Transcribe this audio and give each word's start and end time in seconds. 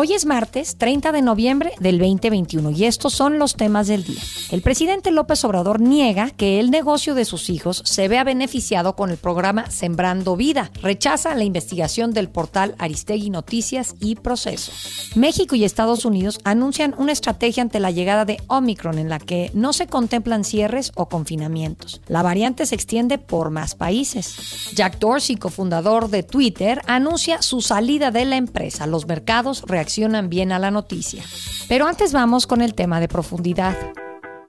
Hoy 0.00 0.12
es 0.12 0.26
martes 0.26 0.76
30 0.76 1.10
de 1.10 1.22
noviembre 1.22 1.72
del 1.80 1.98
2021 1.98 2.70
y 2.70 2.84
estos 2.84 3.12
son 3.14 3.40
los 3.40 3.56
temas 3.56 3.88
del 3.88 4.04
día. 4.04 4.22
El 4.52 4.62
presidente 4.62 5.10
López 5.10 5.44
Obrador 5.44 5.80
niega 5.80 6.30
que 6.30 6.60
el 6.60 6.70
negocio 6.70 7.16
de 7.16 7.24
sus 7.24 7.50
hijos 7.50 7.82
se 7.84 8.06
vea 8.06 8.22
beneficiado 8.22 8.94
con 8.94 9.10
el 9.10 9.16
programa 9.16 9.72
Sembrando 9.72 10.36
Vida. 10.36 10.70
Rechaza 10.82 11.34
la 11.34 11.42
investigación 11.42 12.12
del 12.12 12.28
portal 12.28 12.76
Aristegui 12.78 13.30
Noticias 13.30 13.96
y 13.98 14.14
Proceso. 14.14 14.70
México 15.16 15.56
y 15.56 15.64
Estados 15.64 16.04
Unidos 16.04 16.38
anuncian 16.44 16.94
una 16.96 17.10
estrategia 17.10 17.64
ante 17.64 17.80
la 17.80 17.90
llegada 17.90 18.24
de 18.24 18.40
Omicron 18.46 19.00
en 19.00 19.08
la 19.08 19.18
que 19.18 19.50
no 19.52 19.72
se 19.72 19.88
contemplan 19.88 20.44
cierres 20.44 20.92
o 20.94 21.08
confinamientos. 21.08 22.02
La 22.06 22.22
variante 22.22 22.66
se 22.66 22.76
extiende 22.76 23.18
por 23.18 23.50
más 23.50 23.74
países. 23.74 24.70
Jack 24.76 25.00
Dorsey, 25.00 25.34
cofundador 25.34 26.08
de 26.08 26.22
Twitter, 26.22 26.82
anuncia 26.86 27.42
su 27.42 27.62
salida 27.62 28.12
de 28.12 28.26
la 28.26 28.36
empresa. 28.36 28.86
Los 28.86 29.08
mercados 29.08 29.64
reaccionan 29.66 29.87
bien 30.28 30.52
a 30.52 30.58
la 30.58 30.70
noticia. 30.70 31.22
Pero 31.68 31.86
antes 31.86 32.12
vamos 32.12 32.46
con 32.46 32.62
el 32.62 32.74
tema 32.74 33.00
de 33.00 33.08
profundidad. 33.08 33.76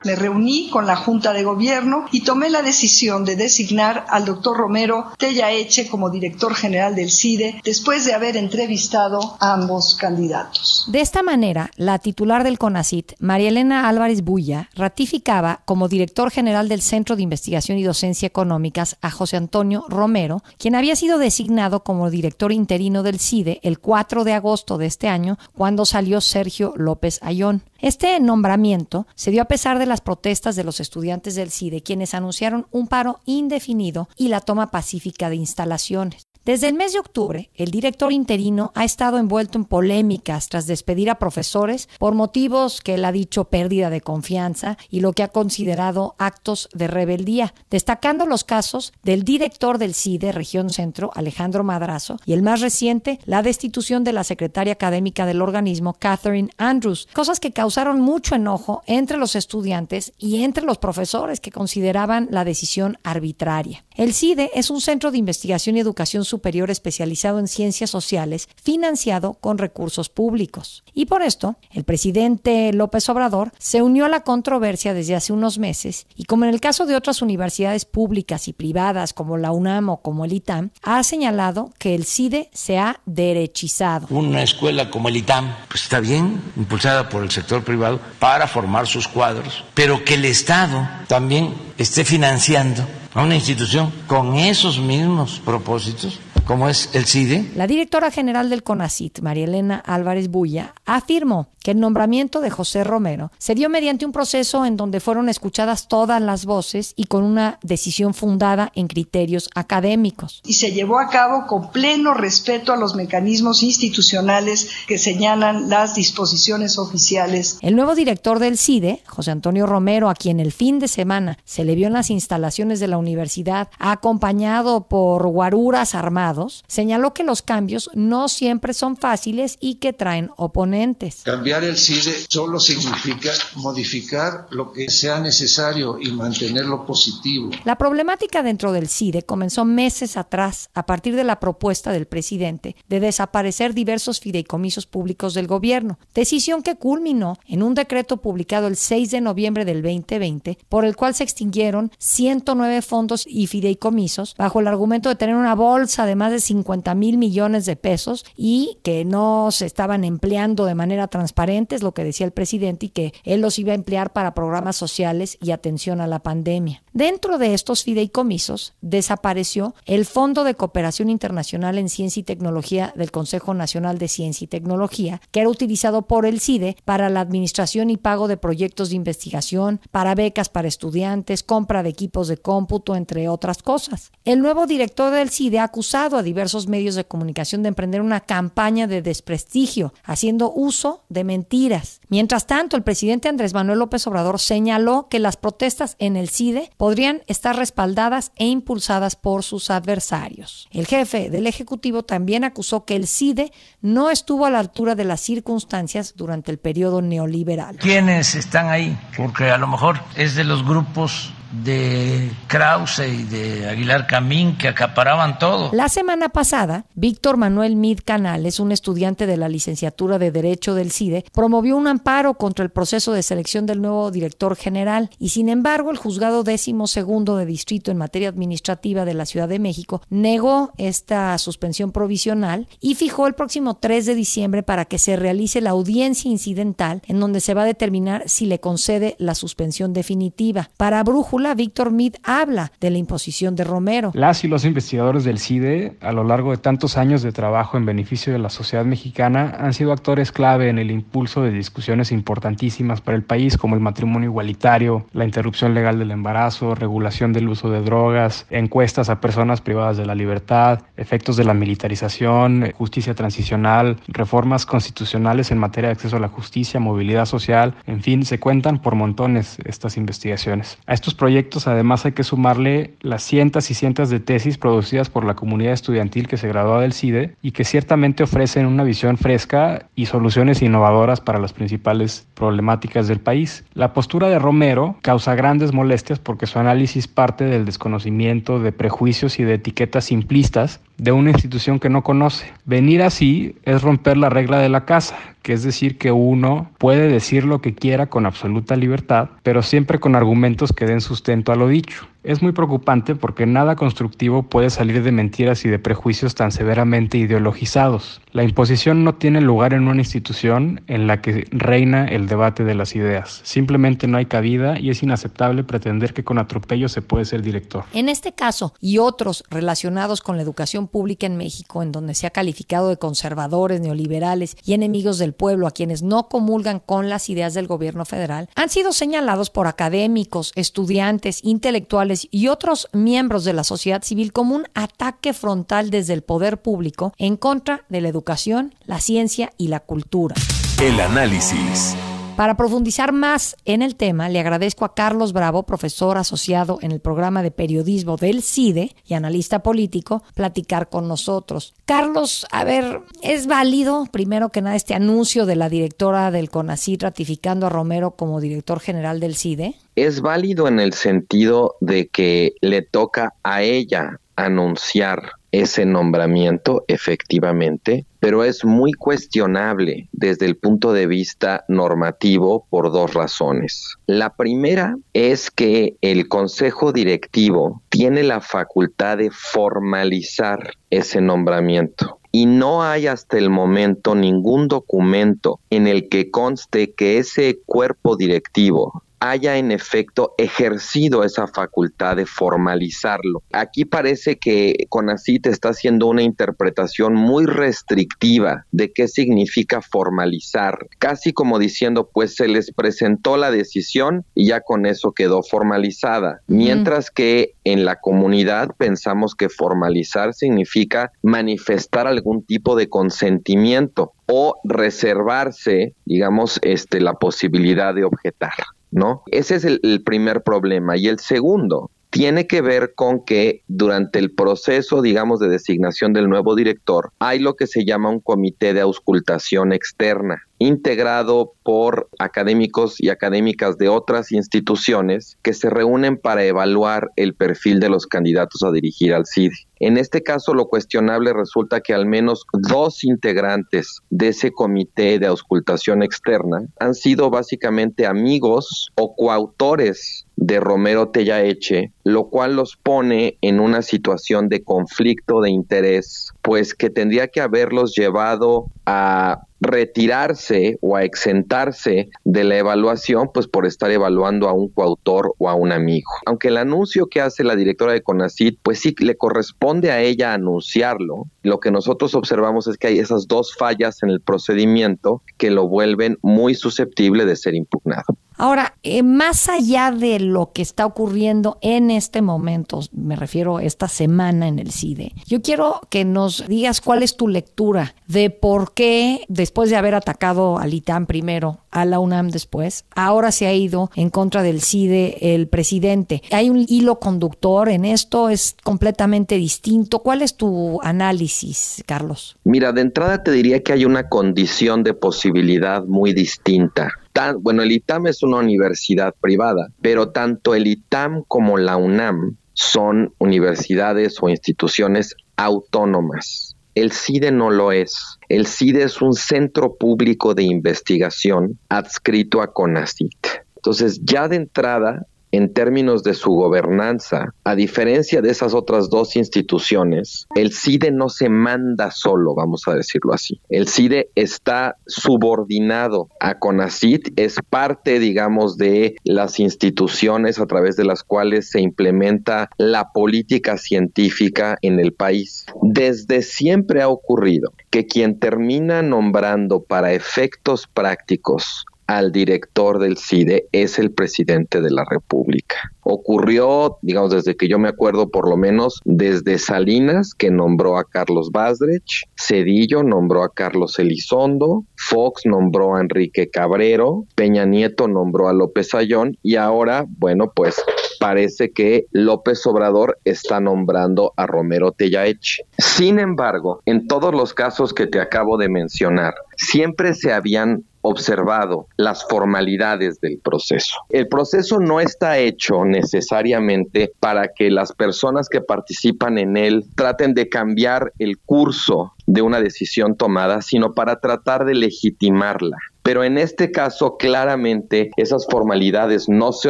Me 0.05 0.16
reuní 0.16 0.70
con 0.70 0.88
la 0.88 0.95
Junta 0.95 1.34
de 1.34 1.44
Gobierno 1.44 2.05
y 2.13 2.21
tomé 2.21 2.49
la 2.49 2.62
decisión 2.62 3.26
de 3.26 3.35
designar 3.35 4.05
al 4.07 4.23
doctor 4.23 4.55
Romero 4.55 5.07
Tellaeche 5.17 5.90
como 5.90 6.09
director 6.09 6.55
general 6.55 6.95
del 6.95 7.12
CIDE 7.12 7.59
después 7.66 8.05
de 8.05 8.13
haber 8.13 8.38
entrevistado 8.38 9.35
a 9.41 9.54
ambos 9.54 9.98
candidatos. 9.99 10.85
De 10.88 11.01
esta 11.01 11.21
manera, 11.21 11.70
la 11.76 11.99
titular 11.99 12.46
del 12.46 12.57
CONACIT, 12.57 13.15
María 13.20 13.49
Elena 13.49 13.90
Álvarez 13.90 14.23
Bulla, 14.23 14.70
ratificaba 14.73 15.63
como 15.65 15.90
director 15.90 16.32
general 16.32 16.70
del 16.70 16.82
Centro 16.82 17.18
de 17.18 17.23
Investigación 17.23 17.77
y 17.77 17.84
Docencia 17.84 18.27
Económicas 18.27 18.95
a 19.01 19.12
José 19.12 19.35
Antonio 19.35 19.84
Romero, 19.90 20.43
quien 20.57 20.76
había 20.76 20.95
sido 20.95 21.18
designado 21.18 21.84
como 21.84 22.10
director 22.10 22.54
interino 22.54 23.04
del 23.04 23.20
CIDE 23.20 23.60
el 23.63 23.79
4 23.79 24.23
de 24.23 24.32
agosto 24.32 24.77
de 24.77 24.85
este 24.85 25.10
año, 25.10 25.38
cuando 25.57 25.84
salió 25.84 26.21
Sergio 26.21 26.73
López 26.77 27.20
Ayón. 27.21 27.63
Este 27.82 28.20
nombramiento 28.20 29.07
se 29.16 29.32
dio 29.32 29.41
a 29.41 29.45
pesar 29.45 29.79
de 29.79 29.85
las 29.90 30.01
protestas 30.01 30.55
de 30.55 30.63
los 30.63 30.79
estudiantes 30.79 31.35
del 31.35 31.51
CIDE, 31.51 31.84
quienes 31.84 32.13
anunciaron 32.13 32.68
un 32.71 32.87
paro 32.87 33.20
indefinido 33.26 34.07
y 34.15 34.29
la 34.29 34.40
toma 34.40 34.71
pacífica 34.71 35.29
de 35.29 35.35
instalaciones. 35.35 36.29
Desde 36.45 36.70
el 36.70 36.73
mes 36.73 36.93
de 36.93 36.99
octubre, 36.99 37.51
el 37.54 37.70
director 37.70 38.13
interino 38.13 38.71
ha 38.73 38.85
estado 38.85 39.18
envuelto 39.18 39.57
en 39.57 39.65
polémicas 39.65 40.48
tras 40.48 40.68
despedir 40.68 41.09
a 41.09 41.20
profesores 41.20 41.90
por 41.99 42.15
motivos 42.15 42.79
que 42.82 42.95
él 42.95 43.04
ha 43.04 43.12
dicho 43.12 43.45
pérdida 43.45 43.90
de 43.90 43.99
confianza 44.01 44.77
y 44.90 45.01
lo 45.01 45.12
que 45.12 45.21
ha 45.21 45.27
considerado 45.27 46.15
actos 46.17 46.70
de 46.73 46.87
rebeldía, 46.87 47.54
destacando 47.70 48.26
los 48.26 48.45
casos 48.45 48.93
del 49.04 49.23
director 49.23 49.77
del 49.77 49.93
CIDE 49.93 50.32
Región 50.32 50.70
Centro, 50.70 51.12
Alejandro 51.13 51.63
Madrazo, 51.65 52.17
y 52.26 52.34
el 52.34 52.41
más 52.41 52.62
reciente, 52.62 53.20
la 53.26 53.43
destitución 53.43 54.05
de 54.05 54.13
la 54.13 54.23
secretaria 54.23 54.73
académica 54.73 55.26
del 55.26 55.41
organismo, 55.41 55.93
Catherine 55.99 56.49
Andrews, 56.57 57.10
cosas 57.13 57.41
que 57.41 57.51
causaron 57.51 57.99
mucho 57.99 58.35
enojo 58.35 58.82
entre 58.87 59.17
los 59.17 59.35
estudiantes 59.35 60.13
y 60.17 60.41
entre 60.43 60.63
los 60.63 60.77
profesores 60.77 61.41
que 61.41 61.51
consideraban 61.51 62.29
la 62.32 62.45
decisión 62.45 62.98
arbitraria. 63.04 63.84
El 63.95 64.13
CIDE 64.13 64.50
es 64.53 64.69
un 64.69 64.79
centro 64.79 65.12
de 65.12 65.17
investigación 65.17 65.75
y 65.75 65.81
educación 65.81 66.23
superior 66.30 66.72
especializado 66.72 67.40
en 67.40 67.47
ciencias 67.47 67.90
sociales, 67.90 68.47
financiado 68.62 69.34
con 69.34 69.58
recursos 69.58 70.09
públicos. 70.09 70.84
Y 70.94 71.06
por 71.06 71.22
esto, 71.22 71.58
el 71.72 71.84
presidente 71.84 72.72
López 72.74 73.09
Obrador 73.09 73.52
se 73.58 73.81
unió 73.81 74.06
a 74.06 74.09
la 74.09 74.24
controversia 74.24 74.94
desde 74.94 75.16
hace 75.16 75.34
unos 75.34 75.57
meses 75.57 76.07
y 76.16 76.25
como 76.25 76.45
en 76.45 76.51
el 76.51 76.62
caso 76.62 76.85
de 76.85 76.95
otras 76.95 77.22
universidades 77.22 77.85
públicas 77.85 78.47
y 78.47 78.53
privadas 78.53 79.13
como 79.13 79.38
la 79.38 79.51
UNAM 79.51 79.89
o 79.89 80.01
como 80.01 80.25
el 80.25 80.34
ITAM, 80.34 80.72
ha 80.84 81.03
señalado 81.03 81.72
que 81.78 81.95
el 81.95 82.06
CIDE 82.06 82.50
se 82.53 82.78
ha 82.78 83.01
derechizado. 83.06 84.07
Una 84.09 84.44
escuela 84.44 84.89
como 84.89 85.09
el 85.09 85.18
ITAM 85.18 85.53
pues 85.68 85.84
está 85.84 86.00
bien, 86.00 86.41
impulsada 86.56 87.09
por 87.09 87.23
el 87.23 87.31
sector 87.31 87.63
privado 87.63 88.00
para 88.19 88.47
formar 88.47 88.88
sus 88.88 89.07
cuadros, 89.07 89.63
pero 89.73 90.03
que 90.06 90.16
el 90.16 90.25
Estado 90.25 90.88
también 91.07 91.53
esté 91.78 92.06
financiando 92.06 92.85
a 93.13 93.23
una 93.23 93.35
institución 93.35 93.91
con 94.07 94.35
esos 94.35 94.79
mismos 94.79 95.41
propósitos 95.43 96.19
como 96.49 96.67
es 96.67 96.89
el 96.95 97.05
CIDE. 97.05 97.51
La 97.55 97.67
directora 97.67 98.09
general 98.09 98.49
del 98.49 98.63
CONACIT, 98.63 99.19
María 99.19 99.43
Elena 99.43 99.75
Álvarez 99.85 100.29
Bulla, 100.29 100.73
afirmó 100.83 101.49
el 101.72 101.80
nombramiento 101.80 102.41
de 102.41 102.50
José 102.50 102.84
Romero 102.84 103.31
se 103.38 103.56
dio 103.56 103.69
mediante 103.69 104.06
un 104.06 104.12
proceso 104.12 104.66
en 104.66 104.78
donde 104.78 105.00
fueron 105.00 105.30
escuchadas 105.30 105.88
todas 105.88 106.22
las 106.22 106.46
voces 106.46 106.94
y 106.96 107.06
con 107.06 107.24
una 107.24 107.59
decisión 107.62 108.13
fundada 108.13 108.72
en 108.75 108.88
criterios 108.88 109.50
académicos. 109.56 110.41
Y 110.46 110.53
se 110.53 110.72
llevó 110.72 111.00
a 111.00 111.09
cabo 111.09 111.46
con 111.47 111.72
pleno 111.72 112.13
respeto 112.13 112.74
a 112.74 112.78
los 112.78 112.96
mecanismos 112.96 113.63
institucionales 113.63 114.69
que 114.88 114.97
señalan 114.97 115.69
las 115.69 115.96
disposiciones 115.96 116.78
oficiales. 116.78 117.57
El 117.62 117.75
nuevo 117.75 117.96
director 117.96 118.40
del 118.40 118.57
CIDE, 118.57 119.01
José 119.06 119.31
Antonio 119.31 119.66
Romero, 119.66 120.09
a 120.09 120.16
quien 120.16 120.40
el 120.40 120.51
fin 120.51 120.80
de 120.80 120.88
semana 120.88 121.38
se 121.46 121.63
le 121.63 121.75
vio 121.75 121.88
en 121.88 121.94
las 121.94 122.09
instalaciones 122.09 122.80
de 122.80 122.88
la 122.88 122.97
universidad 122.97 123.69
acompañado 123.78 124.88
por 124.88 125.28
guaruras 125.28 125.96
armados, 125.96 126.63
señaló 126.68 127.13
que 127.13 127.24
los 127.24 127.41
cambios 127.41 127.90
no 127.94 128.28
siempre 128.28 128.74
son 128.74 128.97
fáciles 128.97 129.57
y 129.59 129.75
que 129.75 129.94
traen 129.94 130.31
oponentes. 130.36 131.22
Cambiar 131.24 131.58
el 131.63 131.77
CIDE 131.77 132.25
solo 132.29 132.59
significa 132.59 133.31
modificar 133.55 134.47
lo 134.51 134.71
que 134.71 134.89
sea 134.89 135.19
necesario 135.19 135.97
y 135.99 136.11
mantenerlo 136.11 136.85
positivo. 136.85 137.51
La 137.63 137.77
problemática 137.77 138.43
dentro 138.43 138.71
del 138.71 138.87
CIDE 138.87 139.23
comenzó 139.23 139.65
meses 139.65 140.17
atrás 140.17 140.69
a 140.73 140.85
partir 140.85 141.15
de 141.15 141.23
la 141.23 141.39
propuesta 141.39 141.91
del 141.91 142.05
presidente 142.05 142.75
de 142.87 142.99
desaparecer 142.99 143.73
diversos 143.73 144.19
fideicomisos 144.19 144.85
públicos 144.85 145.33
del 145.33 145.47
gobierno, 145.47 145.99
decisión 146.13 146.61
que 146.61 146.75
culminó 146.75 147.37
en 147.45 147.63
un 147.63 147.73
decreto 147.73 148.17
publicado 148.17 148.67
el 148.67 148.75
6 148.75 149.11
de 149.11 149.21
noviembre 149.21 149.65
del 149.65 149.81
2020 149.81 150.57
por 150.67 150.85
el 150.85 150.95
cual 150.95 151.15
se 151.15 151.23
extinguieron 151.23 151.91
109 151.97 152.81
fondos 152.81 153.25
y 153.27 153.47
fideicomisos 153.47 154.35
bajo 154.37 154.59
el 154.59 154.67
argumento 154.67 155.09
de 155.09 155.15
tener 155.15 155.35
una 155.35 155.55
bolsa 155.55 156.05
de 156.05 156.15
más 156.15 156.31
de 156.31 156.39
50 156.39 156.95
mil 156.95 157.17
millones 157.17 157.65
de 157.65 157.75
pesos 157.75 158.25
y 158.35 158.77
que 158.83 159.05
no 159.05 159.49
se 159.51 159.65
estaban 159.65 160.03
empleando 160.03 160.65
de 160.65 160.75
manera 160.75 161.07
transparente, 161.07 161.38
lo 161.81 161.94
que 161.94 162.03
decía 162.03 162.25
el 162.25 162.33
presidente, 162.33 162.88
y 162.88 162.89
que 162.89 163.13
él 163.23 163.39
los 163.39 163.59
iba 163.59 163.72
a 163.72 163.75
emplear 163.75 164.11
para 164.11 164.33
programas 164.33 164.75
sociales 164.75 165.38
y 165.41 165.51
atención 165.51 166.01
a 166.01 166.07
la 166.07 166.19
pandemia. 166.19 166.83
Dentro 166.91 167.38
de 167.38 167.53
estos 167.53 167.83
fideicomisos 167.83 168.73
desapareció 168.81 169.73
el 169.85 170.05
Fondo 170.05 170.44
de 170.44 170.55
Cooperación 170.55 171.09
Internacional 171.09 171.77
en 171.77 171.88
Ciencia 171.88 172.19
y 172.19 172.23
Tecnología 172.23 172.94
del 172.95 173.11
Consejo 173.11 173.53
Nacional 173.53 174.00
de 174.00 174.09
Ciencia 174.09 174.45
y 174.45 174.47
Tecnología, 174.47 175.22
que 175.31 175.39
era 175.39 175.50
utilizado 175.50 176.07
por 176.07 176.25
el 176.25 176.41
CIDE 176.41 176.75
para 176.83 177.09
la 177.09 177.22
administración 177.22 177.89
y 177.89 177.95
pago 177.95 178.27
de 178.27 178.35
proyectos 178.35 178.89
de 178.89 178.97
investigación, 178.97 179.79
para 179.91 180.16
becas 180.16 180.50
para 180.50 180.67
estudiantes, 180.67 181.44
compra 181.44 181.83
de 181.83 181.89
equipos 181.89 182.27
de 182.27 182.38
cómputo, 182.38 182.95
entre 182.97 183.29
otras 183.29 183.63
cosas. 183.63 184.11
El 184.25 184.41
nuevo 184.41 184.67
director 184.67 185.13
del 185.13 185.29
CIDE 185.29 185.59
ha 185.59 185.63
acusado 185.63 186.17
a 186.17 186.23
diversos 186.23 186.67
medios 186.67 186.95
de 186.95 187.06
comunicación 187.06 187.63
de 187.63 187.69
emprender 187.69 188.01
una 188.01 188.19
campaña 188.19 188.88
de 188.88 189.01
desprestigio, 189.01 189.94
haciendo 190.03 190.51
uso 190.51 191.03
de 191.07 191.28
mentiras. 191.29 192.01
Mientras 192.09 192.47
tanto, 192.47 192.75
el 192.75 192.81
presidente 192.81 193.29
Andrés 193.29 193.53
Manuel 193.53 193.78
López 193.78 194.07
Obrador 194.07 194.40
señaló 194.40 195.07
que 195.12 195.19
las 195.19 195.38
protestas 195.38 195.95
en 196.00 196.16
el 196.16 196.28
CIDE 196.28 196.72
podrían 196.75 197.22
estar 197.28 197.56
respaldadas 197.56 198.31
e 198.35 198.47
impulsadas 198.47 199.16
por 199.16 199.44
sus 199.44 199.69
adversarios. 199.69 200.68
El 200.72 200.88
jefe 200.88 201.29
del 201.29 201.45
Ejecutivo 201.45 202.01
también 202.01 202.44
acusó 202.44 202.84
que 202.84 202.95
el 202.95 203.06
CIDE 203.06 203.51
no 203.81 204.09
estuvo 204.09 204.48
a 204.48 204.50
la 204.50 204.57
altura 204.57 204.95
de 204.95 205.06
las 205.06 205.21
circunstancias 205.21 206.15
durante 206.15 206.50
el 206.51 206.57
periodo 206.57 207.03
neoliberal. 207.03 207.77
¿Quiénes 207.77 208.33
están 208.33 208.69
ahí? 208.69 208.98
Porque 209.15 209.51
a 209.51 209.59
lo 209.59 209.68
mejor 209.68 210.00
es 210.15 210.33
de 210.33 210.45
los 210.45 210.65
grupos 210.65 211.31
de 211.51 212.31
Krause 212.48 213.07
y 213.07 213.24
de 213.24 213.68
Aguilar 213.68 214.07
Camín 214.07 214.57
que 214.57 214.68
acaparaban 214.68 215.40
todo. 215.40 215.72
La 215.74 215.90
semana 215.90 216.30
pasada, 216.30 216.86
Víctor 216.94 217.38
Manuel 217.38 217.75
Mid 217.75 218.00
Canales, 218.04 218.60
un 218.60 218.72
estudiante 218.72 219.25
de 219.25 219.38
la 219.38 219.50
licenciatura 219.50 220.19
de 220.19 220.31
Derecho 220.31 220.75
del 220.75 220.92
CIDE, 220.92 221.25
promovió 221.34 221.75
un 221.78 221.88
amparo 221.88 222.36
contra 222.36 222.63
el 222.63 222.72
proceso 222.72 223.13
de 223.13 223.24
selección 223.24 223.66
del 223.66 223.81
nuevo 223.81 224.12
director 224.12 224.56
general 224.56 225.10
y 225.19 225.30
sin 225.30 225.50
embargo 225.50 225.92
el 225.92 225.98
juzgado 225.98 226.44
décimo 226.44 226.88
segundo 226.88 227.38
de 227.38 227.46
distrito 227.46 227.92
en 227.92 227.98
materia 227.98 228.30
administrativa 228.30 229.06
de 229.06 229.13
la 229.13 229.25
Ciudad 229.25 229.48
de 229.48 229.60
México 229.60 230.01
negó 230.10 230.72
esta 230.78 231.38
suspensión 231.38 231.92
provisional 231.92 232.68
y 232.80 232.96
fijó 232.96 233.28
el 233.28 233.34
próximo 233.34 233.78
3 233.78 234.06
de 234.06 234.16
diciembre 234.16 234.63
para 234.63 234.86
que 234.86 235.00
se 235.00 235.16
realice 235.16 235.62
la 235.62 235.72
audiencia 235.72 236.30
incidental 236.30 237.01
en 237.07 237.19
donde 237.19 237.40
se 237.40 237.54
va 237.54 237.63
a 237.63 237.66
determinar 237.66 238.24
si 238.28 238.46
le 238.46 238.60
concede 238.60 239.16
la 239.18 239.36
suspensión 239.36 239.94
definitiva. 239.94 240.69
Para 240.78 241.04
Brújula 241.04 241.38
Víctor 241.56 241.91
Mead 241.91 242.13
habla 242.24 242.71
de 242.81 242.89
la 242.89 242.97
imposición 242.97 243.56
de 243.56 243.63
Romero. 243.63 244.12
Las 244.13 244.44
y 244.44 244.50
los 244.50 244.65
investigadores 244.65 245.24
del 245.24 245.39
CIDE, 245.39 245.95
a 246.01 246.12
lo 246.12 246.25
largo 246.25 246.51
de 246.51 246.57
tantos 246.57 246.97
años 246.97 247.21
de 247.21 247.31
trabajo 247.31 247.77
en 247.77 247.86
beneficio 247.86 248.33
de 248.33 248.39
la 248.39 248.50
sociedad 248.50 248.83
mexicana, 248.83 249.56
han 249.57 249.74
sido 249.74 249.94
actores 249.94 250.33
clave 250.33 250.69
en 250.69 250.77
el 250.77 250.91
impulso 250.91 251.41
de 251.41 251.51
discusiones 251.51 252.12
importantísimas 252.12 253.00
para 253.00 253.15
el 253.15 253.24
país, 253.24 253.57
como 253.57 253.75
el 253.75 253.81
matrimonio 253.81 254.30
igualitario, 254.30 255.06
la 255.13 255.24
interrupción 255.24 255.74
legal 255.74 255.97
del 255.97 256.12
embarazo, 256.12 256.75
regulación 256.75 257.31
del 257.31 257.47
uso 257.47 257.69
de 257.69 257.81
drogas, 257.81 258.45
encuestas 258.50 259.09
a 259.09 259.21
personas 259.21 259.62
privadas 259.62 259.95
de 259.95 260.06
la 260.06 260.15
libertad, 260.15 260.81
efectos 260.97 261.38
de 261.38 261.45
la 261.45 261.53
militarización, 261.53 262.71
justicia 262.77 263.15
transicional, 263.15 263.97
reformas 264.07 264.65
constitucionales 264.65 265.51
en 265.51 265.57
materia 265.57 265.88
de 265.88 265.94
acceso 265.94 266.18
a 266.18 266.19
la 266.19 266.27
justicia, 266.27 266.81
movilidad 266.81 267.25
social, 267.25 267.75
en 267.88 268.01
fin, 268.01 268.25
se 268.25 268.39
cuentan 268.39 268.81
por 268.81 268.95
montones 268.95 269.57
estas 269.63 269.95
investigaciones. 269.95 270.77
A 270.86 270.94
estos 270.94 271.15
proyectos 271.15 271.28
además 271.67 272.05
hay 272.05 272.13
que 272.13 272.23
sumarle 272.23 272.93
las 273.01 273.23
cientos 273.23 273.69
y 273.71 273.73
cientos 273.73 274.09
de 274.09 274.19
tesis 274.19 274.57
producidas 274.57 275.09
por 275.09 275.25
la 275.25 275.35
comunidad 275.35 275.73
estudiantil 275.73 276.27
que 276.27 276.37
se 276.37 276.47
graduó 276.47 276.79
del 276.79 276.93
CIDE 276.93 277.35
y 277.41 277.51
que 277.51 277.63
ciertamente 277.63 278.23
ofrecen 278.23 278.65
una 278.65 278.83
visión 278.83 279.17
fresca 279.17 279.87
y 279.95 280.07
soluciones 280.07 280.61
innovadoras 280.61 281.21
para 281.21 281.39
las 281.39 281.53
principales 281.53 282.27
problemáticas 282.33 283.07
del 283.07 283.19
país. 283.19 283.63
La 283.73 283.93
postura 283.93 284.27
de 284.27 284.39
Romero 284.39 284.97
causa 285.01 285.35
grandes 285.35 285.73
molestias 285.73 286.19
porque 286.19 286.47
su 286.47 286.59
análisis 286.59 287.07
parte 287.07 287.45
del 287.45 287.65
desconocimiento 287.65 288.59
de 288.59 288.71
prejuicios 288.71 289.39
y 289.39 289.43
de 289.43 289.55
etiquetas 289.55 290.05
simplistas 290.05 290.81
de 290.97 291.11
una 291.11 291.31
institución 291.31 291.79
que 291.79 291.89
no 291.89 292.03
conoce. 292.03 292.51
Venir 292.65 293.01
así 293.01 293.55
es 293.63 293.81
romper 293.81 294.17
la 294.17 294.29
regla 294.29 294.59
de 294.59 294.69
la 294.69 294.85
casa, 294.85 295.17
que 295.41 295.53
es 295.53 295.63
decir 295.63 295.97
que 295.97 296.12
uno 296.12 296.71
puede 296.77 297.07
decir 297.07 297.45
lo 297.45 297.62
que 297.62 297.74
quiera 297.74 298.07
con 298.07 298.25
absoluta 298.25 298.75
libertad, 298.75 299.30
pero 299.44 299.62
siempre 299.62 300.00
con 300.00 300.15
argumentos 300.15 300.74
que 300.74 300.86
den 300.86 301.01
sustento 301.01 301.51
a 301.51 301.56
lo 301.56 301.68
dicho. 301.68 302.07
Es 302.21 302.42
muy 302.42 302.51
preocupante 302.51 303.16
porque 303.16 303.45
nada 303.45 303.77
constructivo 303.77 304.44
puede 304.44 304.69
salir 304.69 305.04
de 305.04 305.12
mentiras 305.13 305.63
y 305.63 305.69
de 305.69 305.80
prejuicios 305.80 306.36
tan 306.36 306.51
severamente 306.51 307.18
ideologizados. 307.18 308.19
La 308.33 308.44
imposición 308.44 309.06
no 309.06 309.16
tiene 309.16 309.39
lugar 309.39 309.74
en 309.74 309.88
una 309.88 310.01
institución 310.01 310.81
en 310.88 311.07
la 311.07 311.21
que 311.21 311.45
reina 311.51 312.06
el 312.06 312.27
debate 312.27 312.66
de 312.66 312.75
las 312.75 312.94
ideas. 312.94 313.39
Simplemente 313.45 314.06
no 314.07 314.18
hay 314.18 314.25
cabida 314.25 314.77
y 314.77 314.89
es 314.89 315.01
inaceptable 315.01 315.63
pretender 315.63 316.13
que 316.13 316.25
con 316.25 316.39
atropello 316.39 316.89
se 316.89 317.01
puede 317.01 317.24
ser 317.24 317.42
director. 317.42 317.86
En 317.94 318.10
este 318.10 318.33
caso 318.33 318.74
y 318.81 318.98
otros 318.98 319.45
relacionados 319.50 320.22
con 320.22 320.36
la 320.36 320.44
educación 320.44 320.89
pública 320.89 321.25
en 321.25 321.38
México, 321.38 321.81
en 321.81 321.94
donde 321.94 322.15
se 322.15 322.27
ha 322.27 322.31
calificado 322.31 322.89
de 322.89 322.98
conservadores, 322.98 323.80
neoliberales 323.80 324.57
y 324.65 324.74
enemigos 324.74 325.19
del 325.19 325.31
pueblo 325.31 325.68
a 325.68 325.72
quienes 325.72 326.04
no 326.04 326.27
comulgan 326.27 326.81
con 326.81 327.07
las 327.07 327.30
ideas 327.30 327.54
del 327.54 327.68
gobierno 327.68 328.04
federal, 328.04 328.50
han 328.56 328.69
sido 328.69 328.92
señalados 328.92 329.50
por 329.50 329.68
académicos, 329.68 330.51
estudiantes, 330.56 331.39
intelectuales, 331.45 332.08
y 332.31 332.47
otros 332.47 332.89
miembros 332.94 333.44
de 333.44 333.53
la 333.53 333.63
sociedad 333.63 334.03
civil 334.03 334.33
como 334.33 334.56
un 334.56 334.65
ataque 334.73 335.33
frontal 335.33 335.89
desde 335.89 336.13
el 336.13 336.21
poder 336.21 336.61
público 336.61 337.13
en 337.17 337.38
contra 337.38 337.85
de 337.89 338.01
la 338.01 338.09
educación, 338.09 338.75
la 338.85 339.00
ciencia 339.00 339.51
y 339.57 339.67
la 339.67 339.79
cultura. 339.79 340.35
El 340.81 341.00
análisis. 341.00 341.95
Para 342.39 342.56
profundizar 342.56 343.12
más 343.12 343.57
en 343.65 343.81
el 343.81 343.97
tema, 343.97 344.30
le 344.30 344.39
agradezco 344.39 344.86
a 344.86 344.95
Carlos 344.95 345.33
Bravo, 345.33 345.63
profesor 345.63 346.18
asociado 346.18 346.80
en 346.81 346.94
el 346.94 347.01
programa 347.01 347.44
de 347.44 347.51
periodismo 347.51 348.15
del 348.15 348.44
CIDE 348.44 348.95
y 349.06 349.13
analista 349.13 349.59
político, 349.59 350.24
platicar 350.36 350.88
con 350.88 351.09
nosotros. 351.09 351.74
Carlos, 351.83 352.47
a 352.50 352.63
ver, 352.63 353.01
¿es 353.21 353.45
válido, 353.45 354.06
primero 354.09 354.53
que 354.53 354.62
nada, 354.62 354.77
este 354.77 354.94
anuncio 354.94 355.45
de 355.45 355.57
la 355.57 355.68
directora 355.68 356.31
del 356.31 356.50
CONACYT 356.50 357.03
ratificando 357.03 357.65
a 357.65 357.69
Romero 357.69 358.12
como 358.12 358.39
director 358.39 358.80
general 358.80 359.19
del 359.19 359.36
CIDE? 359.36 359.75
Es 359.97 360.21
válido 360.21 360.69
en 360.69 360.80
el 360.80 360.94
sentido 360.94 361.75
de 361.81 362.07
que 362.07 362.53
le 362.62 362.83
toca 362.83 363.33
a 363.44 363.63
ella 363.63 364.18
anunciar 364.38 365.33
ese 365.51 365.86
nombramiento 365.86 366.84
efectivamente, 366.88 368.06
pero 368.19 368.44
es 368.44 368.66
muy 368.66 368.94
cuestionable 368.94 370.10
desde 370.12 370.46
el 370.46 370.57
punto 370.57 370.94
de 370.94 371.07
vista 371.07 371.66
normativo 371.68 372.66
por 372.69 372.92
dos 372.92 373.13
razones. 373.13 373.96
La 374.06 374.36
primera 374.36 374.98
es 375.13 375.50
que 375.51 375.96
el 376.01 376.28
Consejo 376.28 376.92
Directivo 376.92 377.81
tiene 377.90 378.24
la 378.24 378.42
facultad 378.42 379.18
de 379.18 379.31
formalizar 379.31 380.74
ese 380.90 381.22
nombramiento 381.22 382.19
y 382.31 382.46
no 382.46 382.84
hay 382.84 383.07
hasta 383.07 383.38
el 383.38 383.50
momento 383.50 384.16
ningún 384.16 384.68
documento 384.68 385.60
en 385.69 385.88
el 385.88 386.10
que 386.10 386.30
conste 386.30 386.94
que 386.94 387.18
ese 387.18 387.60
cuerpo 387.66 388.16
directivo 388.16 389.04
haya 389.19 389.57
en 389.57 389.71
efecto 389.71 390.33
ejercido 390.38 391.24
esa 391.24 391.48
facultad 391.48 392.16
de 392.16 392.25
formalizarlo. 392.25 393.44
Aquí 393.51 393.86
parece 393.86 394.38
que 394.38 394.86
CONACIT 394.89 395.48
está 395.48 395.69
haciendo 395.69 396.07
una 396.07 396.24
interpretación 396.24 397.13
muy 397.13 397.45
restrictiva 397.45 398.66
de 398.71 398.92
qué 398.92 399.07
significa 399.07 399.81
formalizar, 399.81 400.88
casi 400.98 401.33
como 401.33 401.60
diciendo, 401.60 402.10
pues 402.13 402.36
se 402.36 402.48
les 402.48 402.71
presentó 402.74 403.38
la 403.38 403.51
decisión 403.51 404.25
y 404.36 404.48
ya 404.48 404.62
con 404.62 404.86
eso 404.86 405.12
quedó 405.12 405.44
formalizada, 405.44 406.42
mientras 406.48 407.12
que 407.12 407.54
en 407.63 407.86
la 407.86 408.00
comunidad 408.00 408.69
pensamos 408.77 409.36
que 409.36 409.50
formalizar 409.50 410.33
significa 410.33 411.12
manifestar 411.22 412.07
algún 412.07 412.44
tipo 412.44 412.75
de 412.75 412.89
consentimiento 412.89 414.13
o 414.27 414.56
reservarse, 414.63 415.95
digamos, 416.06 416.60
este, 416.62 417.01
la 417.01 417.13
posibilidad 417.13 417.94
de 417.94 418.04
objetar. 418.04 418.54
¿No? 418.91 419.24
Ese 419.31 419.56
es 419.56 419.65
el, 419.65 419.80
el 419.83 420.03
primer 420.03 420.44
problema. 420.44 420.97
Y 420.97 421.07
el 421.07 421.19
segundo 421.19 421.91
tiene 422.09 422.47
que 422.47 422.62
ver 422.62 422.94
con 422.95 423.24
que 423.24 423.63
durante 423.68 424.19
el 424.19 424.31
proceso, 424.31 425.01
digamos, 425.01 425.39
de 425.39 425.50
designación 425.50 426.13
del 426.13 426.30
nuevo 426.30 426.56
director, 426.56 427.12
hay 427.19 427.39
lo 427.39 427.56
que 427.56 427.68
se 427.68 427.86
llama 427.86 428.09
un 428.09 428.19
comité 428.19 428.74
de 428.74 428.81
auscultación 428.81 429.74
externa 429.74 430.44
integrado 430.59 431.53
por 431.63 432.09
académicos 432.19 432.95
y 433.00 433.09
académicas 433.09 433.77
de 433.77 433.89
otras 433.89 434.31
instituciones 434.31 435.38
que 435.41 435.53
se 435.53 435.69
reúnen 435.69 436.17
para 436.17 436.44
evaluar 436.44 437.09
el 437.15 437.33
perfil 437.33 437.79
de 437.79 437.89
los 437.89 438.06
candidatos 438.06 438.63
a 438.63 438.71
dirigir 438.71 439.13
al 439.13 439.25
CIDE. 439.25 439.56
En 439.79 439.97
este 439.97 440.21
caso, 440.21 440.53
lo 440.53 440.67
cuestionable 440.67 441.31
resulta 441.31 441.79
que 441.79 441.94
al 441.94 442.06
menos 442.06 442.45
dos 442.51 443.06
integrantes 443.06 444.01
de 444.09 444.29
ese 444.29 444.51
comité 444.51 445.19
de 445.19 445.27
auscultación 445.27 446.03
externa 446.03 446.67
han 446.79 446.94
sido 446.94 447.29
básicamente 447.29 448.05
amigos 448.05 448.89
o 448.95 449.15
coautores 449.15 450.25
de 450.35 450.59
Romero 450.59 451.09
Tellaeche, 451.09 451.94
lo 452.03 452.29
cual 452.29 452.55
los 452.55 452.75
pone 452.75 453.38
en 453.41 453.59
una 453.59 453.81
situación 453.81 454.50
de 454.50 454.63
conflicto 454.63 455.41
de 455.41 455.51
interés, 455.51 456.31
pues 456.41 456.73
que 456.73 456.89
tendría 456.89 457.27
que 457.27 457.41
haberlos 457.41 457.94
llevado 457.95 458.67
a 458.85 459.43
retirarse 459.62 460.78
o 460.82 460.96
a 460.96 461.04
exentarse 461.04 462.10
de 462.24 462.44
la 462.44 462.58
evaluación, 462.58 463.30
pues 463.34 463.48
por 463.48 463.66
estar 463.66 463.92
evaluando 463.92 464.48
a 464.48 464.54
un 464.54 464.70
coautor 464.70 465.34
o 465.38 465.50
a 465.50 465.56
un 465.56 465.72
amigo. 465.72 466.10
Aunque 466.25 466.50
el 466.50 466.58
anuncio 466.58 467.08
que 467.08 467.22
hace 467.22 467.44
la 467.44 467.56
directora 467.56 467.94
de 467.94 468.01
CONACIT, 468.01 468.60
pues 468.63 468.80
sí 468.80 468.96
le 469.00 469.16
corresponde 469.16 469.92
a 469.92 470.01
ella 470.01 470.34
anunciarlo, 470.34 471.25
lo 471.44 471.60
que 471.60 471.72
nosotros 471.72 472.16
observamos 472.16 472.68
es 472.68 472.78
que 472.78 472.88
hay 472.88 473.00
esas 473.00 473.28
dos 473.28 473.56
fallas 473.56 474.04
en 474.04 474.10
el 474.10 474.22
procedimiento 474.22 475.22
que 475.38 475.51
lo 475.51 475.68
vuelven 475.68 476.18
muy 476.22 476.56
susceptible 476.56 477.25
de 477.25 477.36
ser 477.36 477.56
impugnado. 477.56 478.18
Ahora, 478.41 478.75
eh, 478.84 479.03
más 479.03 479.50
allá 479.50 479.91
de 479.91 480.17
lo 480.22 480.53
que 480.53 480.62
está 480.62 480.86
ocurriendo 480.86 481.58
en 481.60 481.91
este 481.91 482.22
momento, 482.22 482.79
me 482.93 483.17
refiero 483.17 483.58
a 483.58 483.63
esta 483.63 483.89
semana 483.89 484.48
en 484.48 484.60
el 484.60 484.72
CIDE, 484.72 485.12
yo 485.25 485.41
quiero 485.41 485.81
que 485.89 486.05
nos 486.05 486.48
digas 486.48 486.79
cuál 486.79 487.03
es 487.03 487.17
tu 487.17 487.27
lectura 487.27 487.96
de 488.08 488.29
por 488.29 488.74
qué, 488.74 489.25
después 489.27 489.69
de 489.69 489.75
haber 489.75 489.93
atacado 489.93 490.58
al 490.58 490.74
ITAM 490.74 491.05
primero, 491.05 491.60
a 491.69 491.84
la 491.84 492.00
UNAM 492.00 492.29
después, 492.29 492.86
ahora 492.96 493.34
se 493.34 493.46
ha 493.46 493.53
ido 493.53 493.91
en 493.96 494.10
contra 494.10 494.41
del 494.41 494.62
CIDE 494.62 495.36
el 495.36 495.50
presidente. 495.50 496.24
¿Hay 496.31 496.50
un 496.50 496.65
hilo 496.65 496.98
conductor 496.98 497.67
en 497.67 497.84
esto? 497.84 498.29
¿Es 498.29 498.55
completamente 498.63 499.36
distinto? 499.36 500.00
¿Cuál 500.00 500.22
es 500.22 500.38
tu 500.38 500.79
análisis, 500.81 501.84
Carlos? 501.86 502.38
Mira, 502.46 502.72
de 502.72 502.81
entrada 502.81 503.22
te 503.22 503.31
diría 503.31 503.62
que 503.63 503.74
hay 503.74 503.84
una 503.84 504.08
condición 504.08 504.84
de 504.84 504.93
posibilidad 504.93 505.84
muy 505.84 506.13
distinta 506.13 506.93
bueno, 507.39 507.63
el 507.63 507.71
ITAM 507.71 508.07
es 508.07 508.23
una 508.23 508.38
universidad 508.38 509.13
privada, 509.19 509.69
pero 509.81 510.09
tanto 510.09 510.55
el 510.55 510.67
ITAM 510.67 511.23
como 511.27 511.57
la 511.57 511.77
UNAM 511.77 512.38
son 512.53 513.13
universidades 513.19 514.17
o 514.21 514.29
instituciones 514.29 515.15
autónomas. 515.38 516.55
El 516.75 516.91
CIDE 516.91 517.31
no 517.31 517.49
lo 517.49 517.71
es. 517.71 518.19
El 518.29 518.47
CIDE 518.47 518.83
es 518.83 519.01
un 519.01 519.13
centro 519.13 519.75
público 519.75 520.33
de 520.33 520.43
investigación 520.43 521.57
adscrito 521.67 522.41
a 522.41 522.53
CONACIT. 522.53 523.27
Entonces, 523.55 523.99
ya 524.03 524.27
de 524.27 524.38
entrada, 524.38 525.05
en 525.31 525.53
términos 525.53 526.03
de 526.03 526.13
su 526.13 526.31
gobernanza, 526.31 527.33
a 527.43 527.55
diferencia 527.55 528.21
de 528.21 528.31
esas 528.31 528.53
otras 528.53 528.89
dos 528.89 529.15
instituciones, 529.15 530.27
el 530.36 530.51
CIDE 530.53 530.91
no 530.91 531.09
se 531.09 531.29
manda 531.29 531.91
solo, 531.91 532.36
vamos 532.36 532.67
a 532.67 532.75
decirlo 532.75 533.13
así. 533.13 533.41
El 533.50 533.67
CIDE 533.67 534.09
está 534.15 534.77
subordinado 534.88 536.09
a 536.19 536.39
CONACIT, 536.39 537.19
es 537.19 537.38
parte, 537.50 538.00
digamos, 538.00 538.57
de 538.57 538.95
las 539.03 539.39
instituciones 539.39 540.39
a 540.39 540.45
través 540.45 540.75
de 540.75 540.86
las 540.86 541.03
cuales 541.03 541.50
se 541.50 541.62
implementa 541.62 542.50
la 542.57 542.91
política 542.91 543.57
científica 543.57 544.57
en 544.62 544.79
el 544.79 544.93
país. 544.93 545.45
Desde 545.62 546.21
siempre 546.21 546.81
ha 546.81 546.89
ocurrido 546.89 547.53
que 547.69 547.86
quien 547.86 548.19
termina 548.19 548.81
nombrando 548.81 549.62
para 549.63 549.93
efectos 549.93 550.67
prácticos 550.67 551.65
al 551.89 552.12
director 552.12 552.77
del 552.77 552.98
CIDE 552.98 553.48
es 553.51 553.79
el 553.79 553.91
presidente 553.91 554.62
de 554.62 554.69
la 554.69 554.86
República. 554.88 555.74
Ocurrió, 555.91 556.77
digamos, 556.84 557.10
desde 557.10 557.36
que 557.36 557.48
yo 557.48 557.58
me 557.58 557.67
acuerdo, 557.67 558.10
por 558.10 558.29
lo 558.29 558.38
menos 558.38 558.79
desde 558.86 559.39
Salinas, 559.39 560.13
que 560.13 560.29
nombró 560.29 560.77
a 560.77 560.84
Carlos 560.84 561.31
Basdrech, 561.31 562.08
Cedillo 562.15 562.84
nombró 562.84 563.24
a 563.24 563.34
Carlos 563.34 563.79
Elizondo, 563.79 564.65
Fox 564.77 565.25
nombró 565.25 565.75
a 565.75 565.81
Enrique 565.81 566.29
Cabrero, 566.29 567.05
Peña 567.15 567.46
Nieto 567.46 567.88
nombró 567.88 568.27
a 568.27 568.34
López 568.34 568.75
Ayón 568.75 569.17
y 569.24 569.36
ahora, 569.36 569.86
bueno, 569.98 570.31
pues 570.36 570.63
parece 571.00 571.51
que 571.51 571.86
López 571.91 572.46
Obrador 572.46 573.00
está 573.03 573.39
nombrando 573.39 574.13
a 574.15 574.27
Romero 574.27 574.72
Tellaech. 574.72 575.41
Sin 575.58 575.98
embargo, 575.98 576.62
en 576.65 576.88
todos 576.88 577.15
los 577.15 577.34
casos 577.34 577.74
que 577.74 577.88
te 577.88 578.00
acabo 578.00 578.38
de 578.38 578.50
mencionar, 578.50 579.15
siempre 579.38 579.96
se 579.96 580.13
habían 580.13 580.65
observado 580.81 581.67
las 581.77 582.08
formalidades 582.08 583.00
del 583.01 583.19
proceso. 583.19 583.75
El 583.89 584.08
proceso 584.08 584.60
no 584.60 584.79
está 584.79 585.17
hecho 585.17 585.65
necesariamente 585.79 586.91
para 587.00 587.29
que 587.33 587.50
las 587.50 587.71
personas 587.71 588.27
que 588.29 588.41
participan 588.41 589.17
en 589.17 589.38
él 589.38 589.65
traten 589.75 590.13
de 590.13 590.27
cambiar 590.27 590.91
el 591.00 591.17
curso 591.17 591.93
de 592.05 592.21
una 592.21 592.41
decisión 592.41 592.98
tomada, 592.98 593.41
sino 593.41 593.74
para 593.74 594.00
tratar 594.00 594.45
de 594.45 594.55
legitimarla. 594.55 595.57
Pero 595.81 596.03
en 596.03 596.17
este 596.17 596.51
caso 596.51 596.98
claramente 596.98 597.91
esas 597.95 598.27
formalidades 598.29 599.07
no 599.07 599.31
se 599.31 599.50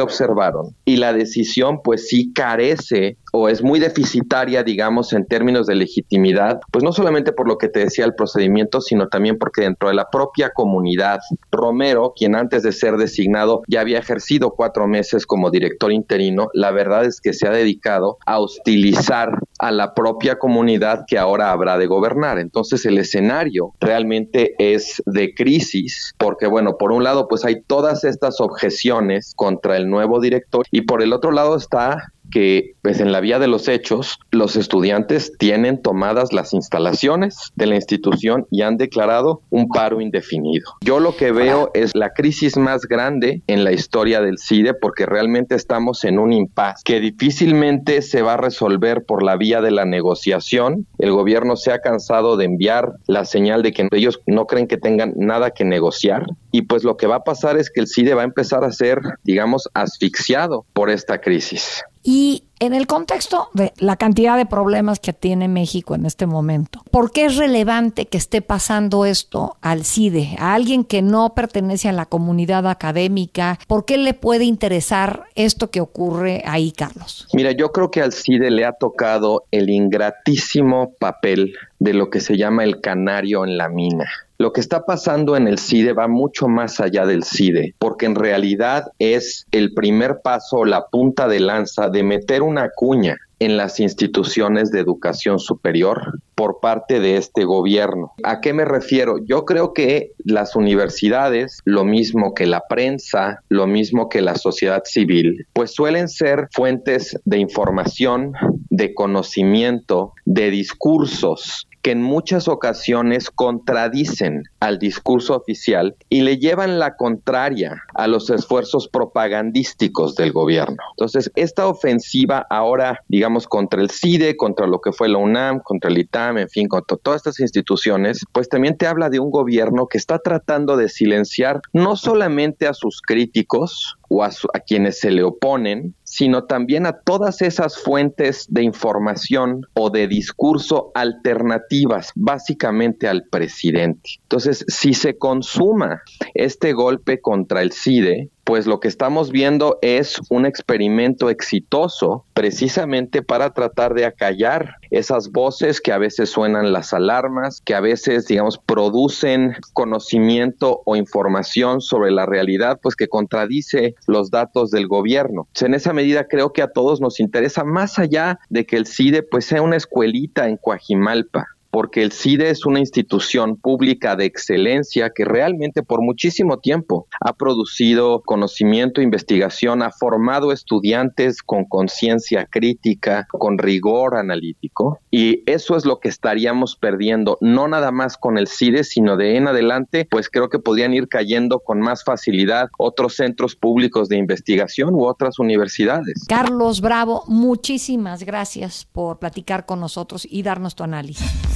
observaron 0.00 0.76
y 0.84 0.96
la 0.96 1.12
decisión 1.12 1.80
pues 1.82 2.08
sí 2.08 2.32
carece 2.32 3.16
o 3.32 3.48
es 3.48 3.62
muy 3.62 3.78
deficitaria, 3.80 4.62
digamos, 4.62 5.12
en 5.12 5.26
términos 5.26 5.66
de 5.66 5.74
legitimidad, 5.74 6.60
pues 6.70 6.84
no 6.84 6.92
solamente 6.92 7.32
por 7.32 7.48
lo 7.48 7.58
que 7.58 7.68
te 7.68 7.80
decía 7.80 8.04
el 8.04 8.14
procedimiento, 8.14 8.80
sino 8.80 9.08
también 9.08 9.38
porque 9.38 9.62
dentro 9.62 9.88
de 9.88 9.94
la 9.94 10.08
propia 10.10 10.50
comunidad, 10.50 11.20
Romero, 11.50 12.12
quien 12.16 12.34
antes 12.34 12.62
de 12.62 12.72
ser 12.72 12.96
designado 12.96 13.62
ya 13.68 13.80
había 13.80 13.98
ejercido 13.98 14.50
cuatro 14.50 14.86
meses 14.86 15.26
como 15.26 15.50
director 15.50 15.92
interino, 15.92 16.48
la 16.52 16.70
verdad 16.70 17.04
es 17.04 17.20
que 17.20 17.32
se 17.32 17.46
ha 17.46 17.50
dedicado 17.50 18.18
a 18.26 18.38
hostilizar 18.38 19.38
a 19.58 19.70
la 19.70 19.94
propia 19.94 20.38
comunidad 20.38 21.04
que 21.06 21.18
ahora 21.18 21.50
habrá 21.50 21.76
de 21.78 21.86
gobernar. 21.86 22.38
Entonces 22.38 22.84
el 22.86 22.98
escenario 22.98 23.74
realmente 23.80 24.54
es 24.58 25.02
de 25.06 25.34
crisis, 25.34 26.14
porque 26.18 26.46
bueno, 26.46 26.76
por 26.78 26.92
un 26.92 27.04
lado 27.04 27.28
pues 27.28 27.44
hay 27.44 27.62
todas 27.66 28.04
estas 28.04 28.40
objeciones 28.40 29.34
contra 29.36 29.76
el 29.76 29.88
nuevo 29.90 30.20
director 30.20 30.64
y 30.70 30.82
por 30.82 31.02
el 31.02 31.12
otro 31.12 31.30
lado 31.30 31.56
está 31.56 32.12
que 32.30 32.74
pues 32.82 33.00
en 33.00 33.12
la 33.12 33.20
vía 33.20 33.38
de 33.38 33.48
los 33.48 33.68
hechos 33.68 34.18
los 34.30 34.56
estudiantes 34.56 35.32
tienen 35.38 35.82
tomadas 35.82 36.32
las 36.32 36.52
instalaciones 36.52 37.52
de 37.54 37.66
la 37.66 37.74
institución 37.74 38.46
y 38.50 38.62
han 38.62 38.76
declarado 38.76 39.42
un 39.50 39.68
paro 39.68 40.00
indefinido. 40.00 40.72
Yo 40.82 41.00
lo 41.00 41.16
que 41.16 41.32
veo 41.32 41.70
es 41.74 41.94
la 41.94 42.10
crisis 42.10 42.56
más 42.56 42.82
grande 42.82 43.42
en 43.46 43.64
la 43.64 43.72
historia 43.72 44.20
del 44.20 44.38
CIDE 44.38 44.74
porque 44.74 45.06
realmente 45.06 45.54
estamos 45.54 46.04
en 46.04 46.18
un 46.18 46.32
impasse 46.32 46.82
que 46.84 47.00
difícilmente 47.00 48.02
se 48.02 48.22
va 48.22 48.34
a 48.34 48.38
resolver 48.38 49.04
por 49.04 49.22
la 49.22 49.36
vía 49.36 49.60
de 49.60 49.70
la 49.70 49.84
negociación. 49.84 50.86
El 50.98 51.12
gobierno 51.12 51.56
se 51.56 51.72
ha 51.72 51.80
cansado 51.80 52.36
de 52.36 52.44
enviar 52.44 52.92
la 53.06 53.24
señal 53.24 53.62
de 53.62 53.72
que 53.72 53.88
ellos 53.92 54.20
no 54.26 54.46
creen 54.46 54.68
que 54.68 54.76
tengan 54.76 55.12
nada 55.16 55.50
que 55.50 55.64
negociar 55.64 56.26
y 56.52 56.62
pues 56.62 56.84
lo 56.84 56.96
que 56.96 57.06
va 57.06 57.16
a 57.16 57.24
pasar 57.24 57.56
es 57.56 57.70
que 57.70 57.80
el 57.80 57.88
CIDE 57.88 58.14
va 58.14 58.22
a 58.22 58.24
empezar 58.24 58.64
a 58.64 58.72
ser, 58.72 59.00
digamos, 59.24 59.68
asfixiado 59.74 60.64
por 60.72 60.90
esta 60.90 61.20
crisis. 61.20 61.84
Y 62.02 62.44
en 62.60 62.74
el 62.74 62.86
contexto 62.86 63.48
de 63.54 63.72
la 63.78 63.96
cantidad 63.96 64.36
de 64.36 64.46
problemas 64.46 65.00
que 65.00 65.12
tiene 65.12 65.48
México 65.48 65.94
en 65.94 66.06
este 66.06 66.26
momento, 66.26 66.82
¿por 66.90 67.10
qué 67.10 67.26
es 67.26 67.36
relevante 67.36 68.06
que 68.06 68.18
esté 68.18 68.42
pasando 68.42 69.04
esto 69.04 69.56
al 69.60 69.84
CIDE, 69.84 70.36
a 70.38 70.54
alguien 70.54 70.84
que 70.84 71.02
no 71.02 71.34
pertenece 71.34 71.88
a 71.88 71.92
la 71.92 72.06
comunidad 72.06 72.66
académica? 72.66 73.58
¿Por 73.66 73.84
qué 73.84 73.98
le 73.98 74.14
puede 74.14 74.44
interesar 74.44 75.24
esto 75.34 75.70
que 75.70 75.80
ocurre 75.80 76.42
ahí, 76.46 76.72
Carlos? 76.72 77.26
Mira, 77.32 77.52
yo 77.52 77.72
creo 77.72 77.90
que 77.90 78.02
al 78.02 78.12
CIDE 78.12 78.50
le 78.50 78.64
ha 78.64 78.72
tocado 78.72 79.44
el 79.50 79.70
ingratísimo 79.70 80.92
papel 80.98 81.54
de 81.78 81.94
lo 81.94 82.10
que 82.10 82.20
se 82.20 82.36
llama 82.36 82.64
el 82.64 82.80
canario 82.80 83.44
en 83.44 83.56
la 83.56 83.68
mina. 83.68 84.10
Lo 84.40 84.54
que 84.54 84.62
está 84.62 84.86
pasando 84.86 85.36
en 85.36 85.46
el 85.46 85.58
CIDE 85.58 85.92
va 85.92 86.08
mucho 86.08 86.48
más 86.48 86.80
allá 86.80 87.04
del 87.04 87.24
CIDE, 87.24 87.74
porque 87.78 88.06
en 88.06 88.14
realidad 88.14 88.86
es 88.98 89.46
el 89.50 89.74
primer 89.74 90.22
paso, 90.22 90.64
la 90.64 90.86
punta 90.86 91.28
de 91.28 91.40
lanza 91.40 91.90
de 91.90 92.02
meter 92.02 92.40
una 92.40 92.70
cuña 92.74 93.18
en 93.38 93.58
las 93.58 93.80
instituciones 93.80 94.70
de 94.70 94.80
educación 94.80 95.40
superior 95.40 96.20
por 96.34 96.58
parte 96.60 97.00
de 97.00 97.18
este 97.18 97.44
gobierno. 97.44 98.12
¿A 98.22 98.40
qué 98.40 98.54
me 98.54 98.64
refiero? 98.64 99.16
Yo 99.18 99.44
creo 99.44 99.74
que 99.74 100.12
las 100.24 100.56
universidades, 100.56 101.60
lo 101.66 101.84
mismo 101.84 102.32
que 102.32 102.46
la 102.46 102.62
prensa, 102.66 103.42
lo 103.50 103.66
mismo 103.66 104.08
que 104.08 104.22
la 104.22 104.36
sociedad 104.36 104.84
civil, 104.86 105.46
pues 105.52 105.72
suelen 105.72 106.08
ser 106.08 106.48
fuentes 106.50 107.18
de 107.26 107.36
información, 107.36 108.32
de 108.70 108.94
conocimiento, 108.94 110.14
de 110.24 110.50
discursos 110.50 111.66
que 111.82 111.92
en 111.92 112.02
muchas 112.02 112.48
ocasiones 112.48 113.30
contradicen 113.30 114.44
al 114.60 114.78
discurso 114.78 115.36
oficial 115.36 115.96
y 116.08 116.22
le 116.22 116.38
llevan 116.38 116.78
la 116.78 116.96
contraria 116.96 117.82
a 117.94 118.06
los 118.06 118.30
esfuerzos 118.30 118.88
propagandísticos 118.88 120.14
del 120.14 120.32
gobierno. 120.32 120.76
Entonces, 120.92 121.30
esta 121.34 121.66
ofensiva 121.66 122.46
ahora, 122.50 123.00
digamos, 123.08 123.46
contra 123.46 123.80
el 123.80 123.90
CIDE, 123.90 124.36
contra 124.36 124.66
lo 124.66 124.80
que 124.80 124.92
fue 124.92 125.08
la 125.08 125.18
UNAM, 125.18 125.60
contra 125.60 125.90
el 125.90 125.98
ITAM, 125.98 126.38
en 126.38 126.48
fin, 126.48 126.68
contra 126.68 126.96
todas 126.96 127.18
estas 127.18 127.40
instituciones, 127.40 128.24
pues 128.32 128.48
también 128.48 128.76
te 128.76 128.86
habla 128.86 129.08
de 129.08 129.20
un 129.20 129.30
gobierno 129.30 129.86
que 129.86 129.98
está 129.98 130.18
tratando 130.18 130.76
de 130.76 130.88
silenciar 130.88 131.60
no 131.72 131.96
solamente 131.96 132.66
a 132.66 132.74
sus 132.74 133.00
críticos, 133.00 133.96
o 134.12 134.24
a, 134.24 134.30
quienes 134.66 134.98
se 134.98 135.12
le 135.12 135.22
oponen, 135.22 135.94
sino 136.02 136.44
también 136.44 136.84
a 136.84 136.98
todas 136.98 137.42
esas 137.42 137.78
fuentes 137.78 138.46
de 138.48 138.64
información 138.64 139.62
o 139.74 139.88
de 139.88 140.08
discurso 140.08 140.90
alternativas, 140.94 142.10
básicamente 142.16 143.06
al 143.06 143.22
presidente. 143.30 144.10
Entonces, 144.22 144.64
si 144.66 144.94
se 144.94 145.16
consuma 145.16 146.02
este 146.34 146.72
golpe 146.72 147.20
contra 147.20 147.62
el 147.62 147.70
CIDE, 147.70 148.30
pues 148.50 148.66
lo 148.66 148.80
que 148.80 148.88
estamos 148.88 149.30
viendo 149.30 149.78
es 149.80 150.20
un 150.28 150.44
experimento 150.44 151.30
exitoso 151.30 152.24
precisamente 152.34 153.22
para 153.22 153.50
tratar 153.50 153.94
de 153.94 154.04
acallar 154.04 154.74
esas 154.90 155.30
voces 155.30 155.80
que 155.80 155.92
a 155.92 155.98
veces 155.98 156.30
suenan 156.30 156.72
las 156.72 156.92
alarmas, 156.92 157.62
que 157.64 157.76
a 157.76 157.80
veces, 157.80 158.26
digamos, 158.26 158.58
producen 158.58 159.54
conocimiento 159.72 160.82
o 160.84 160.96
información 160.96 161.80
sobre 161.80 162.10
la 162.10 162.26
realidad, 162.26 162.80
pues 162.82 162.96
que 162.96 163.06
contradice 163.06 163.94
los 164.08 164.32
datos 164.32 164.72
del 164.72 164.88
gobierno. 164.88 165.46
En 165.60 165.74
esa 165.74 165.92
medida 165.92 166.26
creo 166.26 166.52
que 166.52 166.62
a 166.62 166.72
todos 166.72 167.00
nos 167.00 167.20
interesa, 167.20 167.62
más 167.62 168.00
allá 168.00 168.40
de 168.48 168.66
que 168.66 168.74
el 168.74 168.88
CIDE 168.88 169.22
pues 169.22 169.44
sea 169.44 169.62
una 169.62 169.76
escuelita 169.76 170.48
en 170.48 170.56
Coajimalpa, 170.56 171.46
porque 171.70 172.02
el 172.02 172.12
CIDE 172.12 172.50
es 172.50 172.66
una 172.66 172.80
institución 172.80 173.56
pública 173.56 174.16
de 174.16 174.24
excelencia 174.24 175.10
que 175.14 175.24
realmente 175.24 175.82
por 175.82 176.02
muchísimo 176.02 176.58
tiempo 176.58 177.06
ha 177.20 177.32
producido 177.32 178.22
conocimiento, 178.22 179.00
investigación, 179.00 179.82
ha 179.82 179.90
formado 179.90 180.52
estudiantes 180.52 181.42
con 181.42 181.64
conciencia 181.64 182.46
crítica, 182.50 183.26
con 183.30 183.58
rigor 183.58 184.16
analítico, 184.16 185.00
y 185.10 185.42
eso 185.46 185.76
es 185.76 185.84
lo 185.84 186.00
que 186.00 186.08
estaríamos 186.08 186.76
perdiendo, 186.76 187.38
no 187.40 187.68
nada 187.68 187.90
más 187.90 188.16
con 188.16 188.38
el 188.38 188.48
CIDE, 188.48 188.84
sino 188.84 189.16
de 189.16 189.36
en 189.36 189.48
adelante, 189.48 190.06
pues 190.10 190.28
creo 190.28 190.48
que 190.48 190.58
podrían 190.58 190.94
ir 190.94 191.08
cayendo 191.08 191.60
con 191.60 191.80
más 191.80 192.04
facilidad 192.04 192.68
otros 192.78 193.14
centros 193.16 193.56
públicos 193.56 194.08
de 194.08 194.16
investigación 194.16 194.94
u 194.94 195.04
otras 195.04 195.38
universidades. 195.38 196.24
Carlos 196.28 196.80
Bravo, 196.80 197.24
muchísimas 197.26 198.24
gracias 198.24 198.86
por 198.92 199.18
platicar 199.18 199.66
con 199.66 199.80
nosotros 199.80 200.26
y 200.28 200.42
darnos 200.42 200.74
tu 200.74 200.84
análisis. 200.84 201.26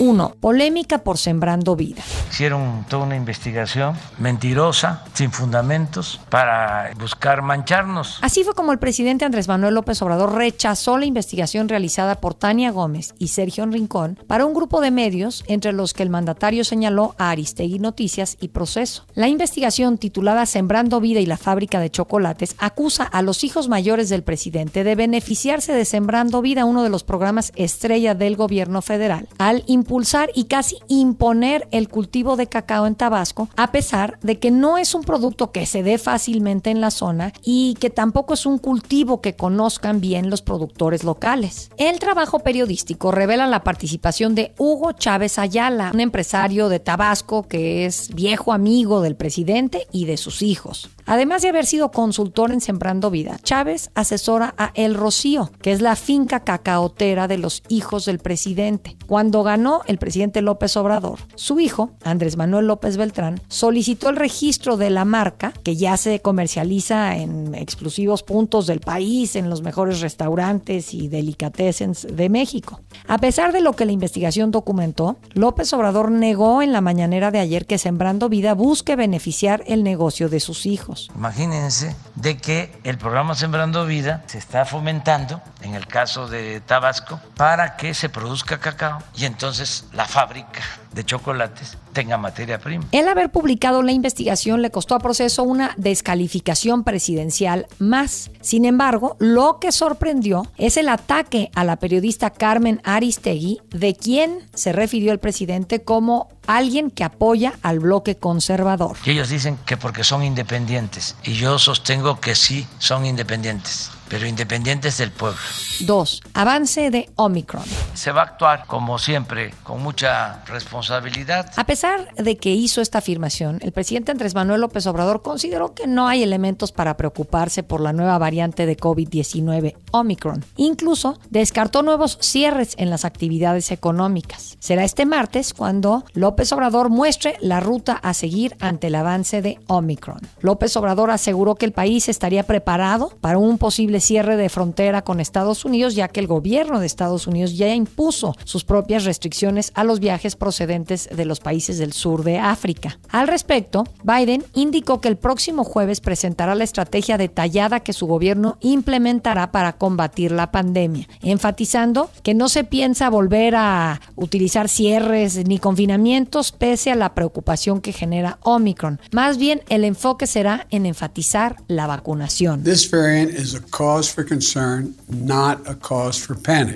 1. 0.00 0.36
Polémica 0.40 0.98
por 0.98 1.18
Sembrando 1.18 1.76
Vida. 1.76 2.02
Hicieron 2.30 2.86
toda 2.88 3.04
una 3.04 3.16
investigación 3.16 3.94
mentirosa, 4.18 5.04
sin 5.12 5.30
fundamentos, 5.30 6.18
para 6.30 6.90
buscar 6.98 7.42
mancharnos. 7.42 8.18
Así 8.22 8.42
fue 8.42 8.54
como 8.54 8.72
el 8.72 8.78
presidente 8.78 9.26
Andrés 9.26 9.46
Manuel 9.46 9.74
López 9.74 10.00
Obrador 10.00 10.34
rechazó 10.34 10.96
la 10.96 11.04
investigación 11.04 11.68
realizada 11.68 12.14
por 12.14 12.32
Tania 12.32 12.70
Gómez 12.70 13.14
y 13.18 13.28
Sergio 13.28 13.66
Rincón 13.66 14.18
para 14.26 14.46
un 14.46 14.54
grupo 14.54 14.80
de 14.80 14.90
medios 14.90 15.44
entre 15.48 15.74
los 15.74 15.92
que 15.92 16.02
el 16.02 16.08
mandatario 16.08 16.64
señaló 16.64 17.14
a 17.18 17.30
Aristegui 17.30 17.78
Noticias 17.78 18.38
y 18.40 18.48
Proceso. 18.48 19.04
La 19.14 19.28
investigación 19.28 19.98
titulada 19.98 20.46
Sembrando 20.46 21.00
Vida 21.00 21.20
y 21.20 21.26
la 21.26 21.36
fábrica 21.36 21.78
de 21.78 21.90
chocolates 21.90 22.56
acusa 22.58 23.04
a 23.04 23.20
los 23.20 23.44
hijos 23.44 23.68
mayores 23.68 24.08
del 24.08 24.22
presidente 24.22 24.82
de 24.82 24.94
beneficiarse 24.94 25.74
de 25.74 25.84
Sembrando 25.84 26.40
Vida, 26.40 26.64
uno 26.64 26.82
de 26.82 26.88
los 26.88 27.04
programas 27.04 27.52
estrella 27.56 28.14
del 28.14 28.36
gobierno 28.36 28.80
federal, 28.80 29.28
al 29.36 29.62
impulsar 29.66 29.89
y 30.34 30.44
casi 30.44 30.76
imponer 30.86 31.66
el 31.72 31.88
cultivo 31.88 32.36
de 32.36 32.46
cacao 32.46 32.86
en 32.86 32.94
Tabasco, 32.94 33.48
a 33.56 33.72
pesar 33.72 34.20
de 34.22 34.38
que 34.38 34.52
no 34.52 34.78
es 34.78 34.94
un 34.94 35.02
producto 35.02 35.50
que 35.50 35.66
se 35.66 35.82
dé 35.82 35.98
fácilmente 35.98 36.70
en 36.70 36.80
la 36.80 36.92
zona 36.92 37.32
y 37.42 37.74
que 37.80 37.90
tampoco 37.90 38.34
es 38.34 38.46
un 38.46 38.58
cultivo 38.58 39.20
que 39.20 39.34
conozcan 39.34 40.00
bien 40.00 40.30
los 40.30 40.42
productores 40.42 41.02
locales. 41.02 41.70
El 41.76 41.98
trabajo 41.98 42.38
periodístico 42.38 43.10
revela 43.10 43.48
la 43.48 43.64
participación 43.64 44.36
de 44.36 44.54
Hugo 44.58 44.92
Chávez 44.92 45.38
Ayala, 45.38 45.90
un 45.92 46.00
empresario 46.00 46.68
de 46.68 46.78
Tabasco 46.78 47.48
que 47.48 47.84
es 47.84 48.14
viejo 48.14 48.52
amigo 48.52 49.00
del 49.00 49.16
presidente 49.16 49.88
y 49.90 50.04
de 50.04 50.16
sus 50.16 50.42
hijos. 50.42 50.88
Además 51.10 51.42
de 51.42 51.48
haber 51.48 51.66
sido 51.66 51.90
consultor 51.90 52.52
en 52.52 52.60
Sembrando 52.60 53.10
Vida, 53.10 53.40
Chávez 53.42 53.90
asesora 53.96 54.54
a 54.56 54.70
El 54.76 54.94
Rocío, 54.94 55.50
que 55.60 55.72
es 55.72 55.80
la 55.80 55.96
finca 55.96 56.44
cacaotera 56.44 57.26
de 57.26 57.36
los 57.36 57.64
hijos 57.68 58.04
del 58.04 58.20
presidente. 58.20 58.96
Cuando 59.08 59.42
ganó 59.42 59.80
el 59.88 59.98
presidente 59.98 60.40
López 60.40 60.76
Obrador, 60.76 61.18
su 61.34 61.58
hijo, 61.58 61.90
Andrés 62.04 62.36
Manuel 62.36 62.68
López 62.68 62.96
Beltrán, 62.96 63.40
solicitó 63.48 64.08
el 64.08 64.14
registro 64.14 64.76
de 64.76 64.88
la 64.90 65.04
marca, 65.04 65.52
que 65.64 65.74
ya 65.74 65.96
se 65.96 66.20
comercializa 66.20 67.16
en 67.16 67.56
exclusivos 67.56 68.22
puntos 68.22 68.68
del 68.68 68.78
país, 68.78 69.34
en 69.34 69.50
los 69.50 69.62
mejores 69.62 70.02
restaurantes 70.02 70.94
y 70.94 71.08
delicatessens 71.08 72.06
de 72.08 72.28
México. 72.28 72.82
A 73.08 73.18
pesar 73.18 73.52
de 73.52 73.62
lo 73.62 73.72
que 73.72 73.84
la 73.84 73.90
investigación 73.90 74.52
documentó, 74.52 75.16
López 75.34 75.72
Obrador 75.72 76.12
negó 76.12 76.62
en 76.62 76.70
la 76.70 76.80
mañanera 76.80 77.32
de 77.32 77.40
ayer 77.40 77.66
que 77.66 77.78
Sembrando 77.78 78.28
Vida 78.28 78.54
busque 78.54 78.94
beneficiar 78.94 79.64
el 79.66 79.82
negocio 79.82 80.28
de 80.28 80.38
sus 80.38 80.66
hijos. 80.66 80.99
Imagínense 81.14 81.96
de 82.14 82.36
que 82.36 82.80
el 82.84 82.98
programa 82.98 83.34
Sembrando 83.34 83.86
Vida 83.86 84.22
se 84.26 84.38
está 84.38 84.64
fomentando, 84.64 85.40
en 85.62 85.74
el 85.74 85.86
caso 85.86 86.28
de 86.28 86.60
Tabasco, 86.60 87.20
para 87.36 87.76
que 87.76 87.94
se 87.94 88.08
produzca 88.08 88.58
cacao 88.58 89.02
y 89.14 89.24
entonces 89.24 89.86
la 89.92 90.06
fábrica 90.06 90.62
de 90.92 91.04
chocolates 91.04 91.78
tenga 91.92 92.16
materia 92.16 92.58
prima. 92.58 92.84
El 92.92 93.08
haber 93.08 93.30
publicado 93.30 93.82
la 93.82 93.92
investigación 93.92 94.62
le 94.62 94.70
costó 94.70 94.94
a 94.94 95.00
proceso 95.00 95.42
una 95.42 95.74
descalificación 95.76 96.84
presidencial 96.84 97.66
más. 97.78 98.30
Sin 98.40 98.64
embargo, 98.64 99.16
lo 99.18 99.58
que 99.60 99.72
sorprendió 99.72 100.46
es 100.56 100.76
el 100.76 100.88
ataque 100.88 101.50
a 101.54 101.64
la 101.64 101.76
periodista 101.76 102.30
Carmen 102.30 102.80
Aristegui, 102.84 103.60
de 103.70 103.94
quien 103.94 104.48
se 104.54 104.72
refirió 104.72 105.12
el 105.12 105.18
presidente 105.18 105.82
como 105.82 106.28
alguien 106.46 106.90
que 106.90 107.04
apoya 107.04 107.54
al 107.62 107.80
bloque 107.80 108.16
conservador. 108.16 108.96
Y 109.04 109.10
ellos 109.10 109.28
dicen 109.28 109.58
que 109.66 109.76
porque 109.76 110.04
son 110.04 110.22
independientes, 110.22 111.16
y 111.24 111.34
yo 111.34 111.58
sostengo 111.58 112.20
que 112.20 112.34
sí 112.34 112.66
son 112.78 113.06
independientes 113.06 113.90
pero 114.10 114.26
independientes 114.26 114.98
del 114.98 115.12
pueblo. 115.12 115.38
2. 115.80 116.22
Avance 116.34 116.90
de 116.90 117.08
Omicron. 117.14 117.62
Se 117.94 118.10
va 118.10 118.22
a 118.22 118.24
actuar, 118.24 118.66
como 118.66 118.98
siempre, 118.98 119.54
con 119.62 119.82
mucha 119.82 120.44
responsabilidad. 120.46 121.50
A 121.56 121.64
pesar 121.64 122.12
de 122.16 122.36
que 122.36 122.50
hizo 122.50 122.82
esta 122.82 122.98
afirmación, 122.98 123.60
el 123.62 123.72
presidente 123.72 124.10
Andrés 124.10 124.34
Manuel 124.34 124.60
López 124.62 124.86
Obrador 124.88 125.22
consideró 125.22 125.74
que 125.74 125.86
no 125.86 126.08
hay 126.08 126.24
elementos 126.24 126.72
para 126.72 126.96
preocuparse 126.96 127.62
por 127.62 127.80
la 127.80 127.92
nueva 127.92 128.18
variante 128.18 128.66
de 128.66 128.76
COVID-19, 128.76 129.76
Omicron. 129.92 130.44
Incluso 130.56 131.18
descartó 131.30 131.82
nuevos 131.82 132.18
cierres 132.20 132.74
en 132.78 132.90
las 132.90 133.04
actividades 133.04 133.70
económicas. 133.70 134.56
Será 134.58 134.84
este 134.84 135.06
martes 135.06 135.54
cuando 135.54 136.04
López 136.14 136.52
Obrador 136.52 136.90
muestre 136.90 137.36
la 137.40 137.60
ruta 137.60 137.92
a 137.92 138.12
seguir 138.12 138.56
ante 138.60 138.88
el 138.88 138.96
avance 138.96 139.40
de 139.40 139.60
Omicron. 139.68 140.20
López 140.40 140.76
Obrador 140.76 141.10
aseguró 141.10 141.54
que 141.54 141.66
el 141.66 141.72
país 141.72 142.08
estaría 142.08 142.42
preparado 142.42 143.12
para 143.20 143.38
un 143.38 143.56
posible 143.56 143.99
cierre 144.00 144.36
de 144.36 144.48
frontera 144.48 145.02
con 145.02 145.20
Estados 145.20 145.64
Unidos, 145.64 145.94
ya 145.94 146.08
que 146.08 146.20
el 146.20 146.26
gobierno 146.26 146.80
de 146.80 146.86
Estados 146.86 147.26
Unidos 147.26 147.56
ya 147.56 147.72
impuso 147.74 148.36
sus 148.44 148.64
propias 148.64 149.04
restricciones 149.04 149.72
a 149.74 149.84
los 149.84 150.00
viajes 150.00 150.36
procedentes 150.36 151.08
de 151.14 151.24
los 151.24 151.40
países 151.40 151.78
del 151.78 151.92
sur 151.92 152.24
de 152.24 152.38
África. 152.38 152.98
Al 153.08 153.28
respecto, 153.28 153.84
Biden 154.02 154.44
indicó 154.54 155.00
que 155.00 155.08
el 155.08 155.16
próximo 155.16 155.64
jueves 155.64 156.00
presentará 156.00 156.54
la 156.54 156.64
estrategia 156.64 157.18
detallada 157.18 157.80
que 157.80 157.92
su 157.92 158.06
gobierno 158.06 158.56
implementará 158.60 159.52
para 159.52 159.74
combatir 159.74 160.32
la 160.32 160.50
pandemia, 160.50 161.08
enfatizando 161.22 162.10
que 162.22 162.34
no 162.34 162.48
se 162.48 162.64
piensa 162.64 163.10
volver 163.10 163.54
a 163.56 164.00
utilizar 164.16 164.68
cierres 164.68 165.36
ni 165.46 165.58
confinamientos 165.58 166.52
pese 166.52 166.90
a 166.90 166.96
la 166.96 167.14
preocupación 167.14 167.80
que 167.80 167.92
genera 167.92 168.38
Omicron. 168.42 169.00
Más 169.12 169.38
bien, 169.38 169.62
el 169.68 169.84
enfoque 169.84 170.26
será 170.26 170.66
en 170.70 170.86
enfatizar 170.86 171.56
la 171.68 171.86
vacunación. 171.86 172.62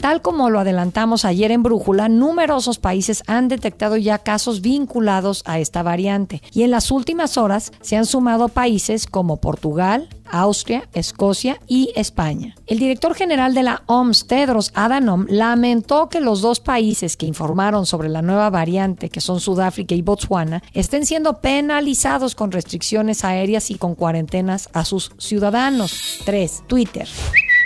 Tal 0.00 0.22
como 0.22 0.50
lo 0.50 0.60
adelantamos 0.60 1.24
ayer 1.24 1.50
en 1.50 1.62
Brújula, 1.62 2.08
numerosos 2.08 2.78
países 2.78 3.22
han 3.26 3.48
detectado 3.48 3.96
ya 3.96 4.18
casos 4.18 4.60
vinculados 4.60 5.42
a 5.46 5.58
esta 5.58 5.82
variante. 5.82 6.42
Y 6.52 6.62
en 6.62 6.70
las 6.70 6.90
últimas 6.90 7.36
horas 7.36 7.72
se 7.80 7.96
han 7.96 8.06
sumado 8.06 8.48
países 8.48 9.06
como 9.06 9.38
Portugal, 9.38 10.08
Austria, 10.30 10.88
Escocia 10.92 11.60
y 11.66 11.92
España. 11.96 12.54
El 12.66 12.78
director 12.78 13.14
general 13.14 13.54
de 13.54 13.62
la 13.62 13.82
OMS, 13.86 14.26
Tedros 14.26 14.72
Adhanom, 14.74 15.26
lamentó 15.28 16.08
que 16.08 16.20
los 16.20 16.40
dos 16.40 16.60
países 16.60 17.16
que 17.16 17.26
informaron 17.26 17.86
sobre 17.86 18.08
la 18.08 18.22
nueva 18.22 18.50
variante, 18.50 19.08
que 19.08 19.20
son 19.20 19.40
Sudáfrica 19.40 19.94
y 19.94 20.02
Botswana, 20.02 20.62
estén 20.72 21.06
siendo 21.06 21.40
penalizados 21.40 22.34
con 22.34 22.52
restricciones 22.52 23.24
aéreas 23.24 23.70
y 23.70 23.76
con 23.76 23.94
cuarentenas 23.94 24.68
a 24.72 24.84
sus 24.84 25.12
ciudadanos. 25.18 26.20
3. 26.24 26.64
Twitter. 26.66 27.08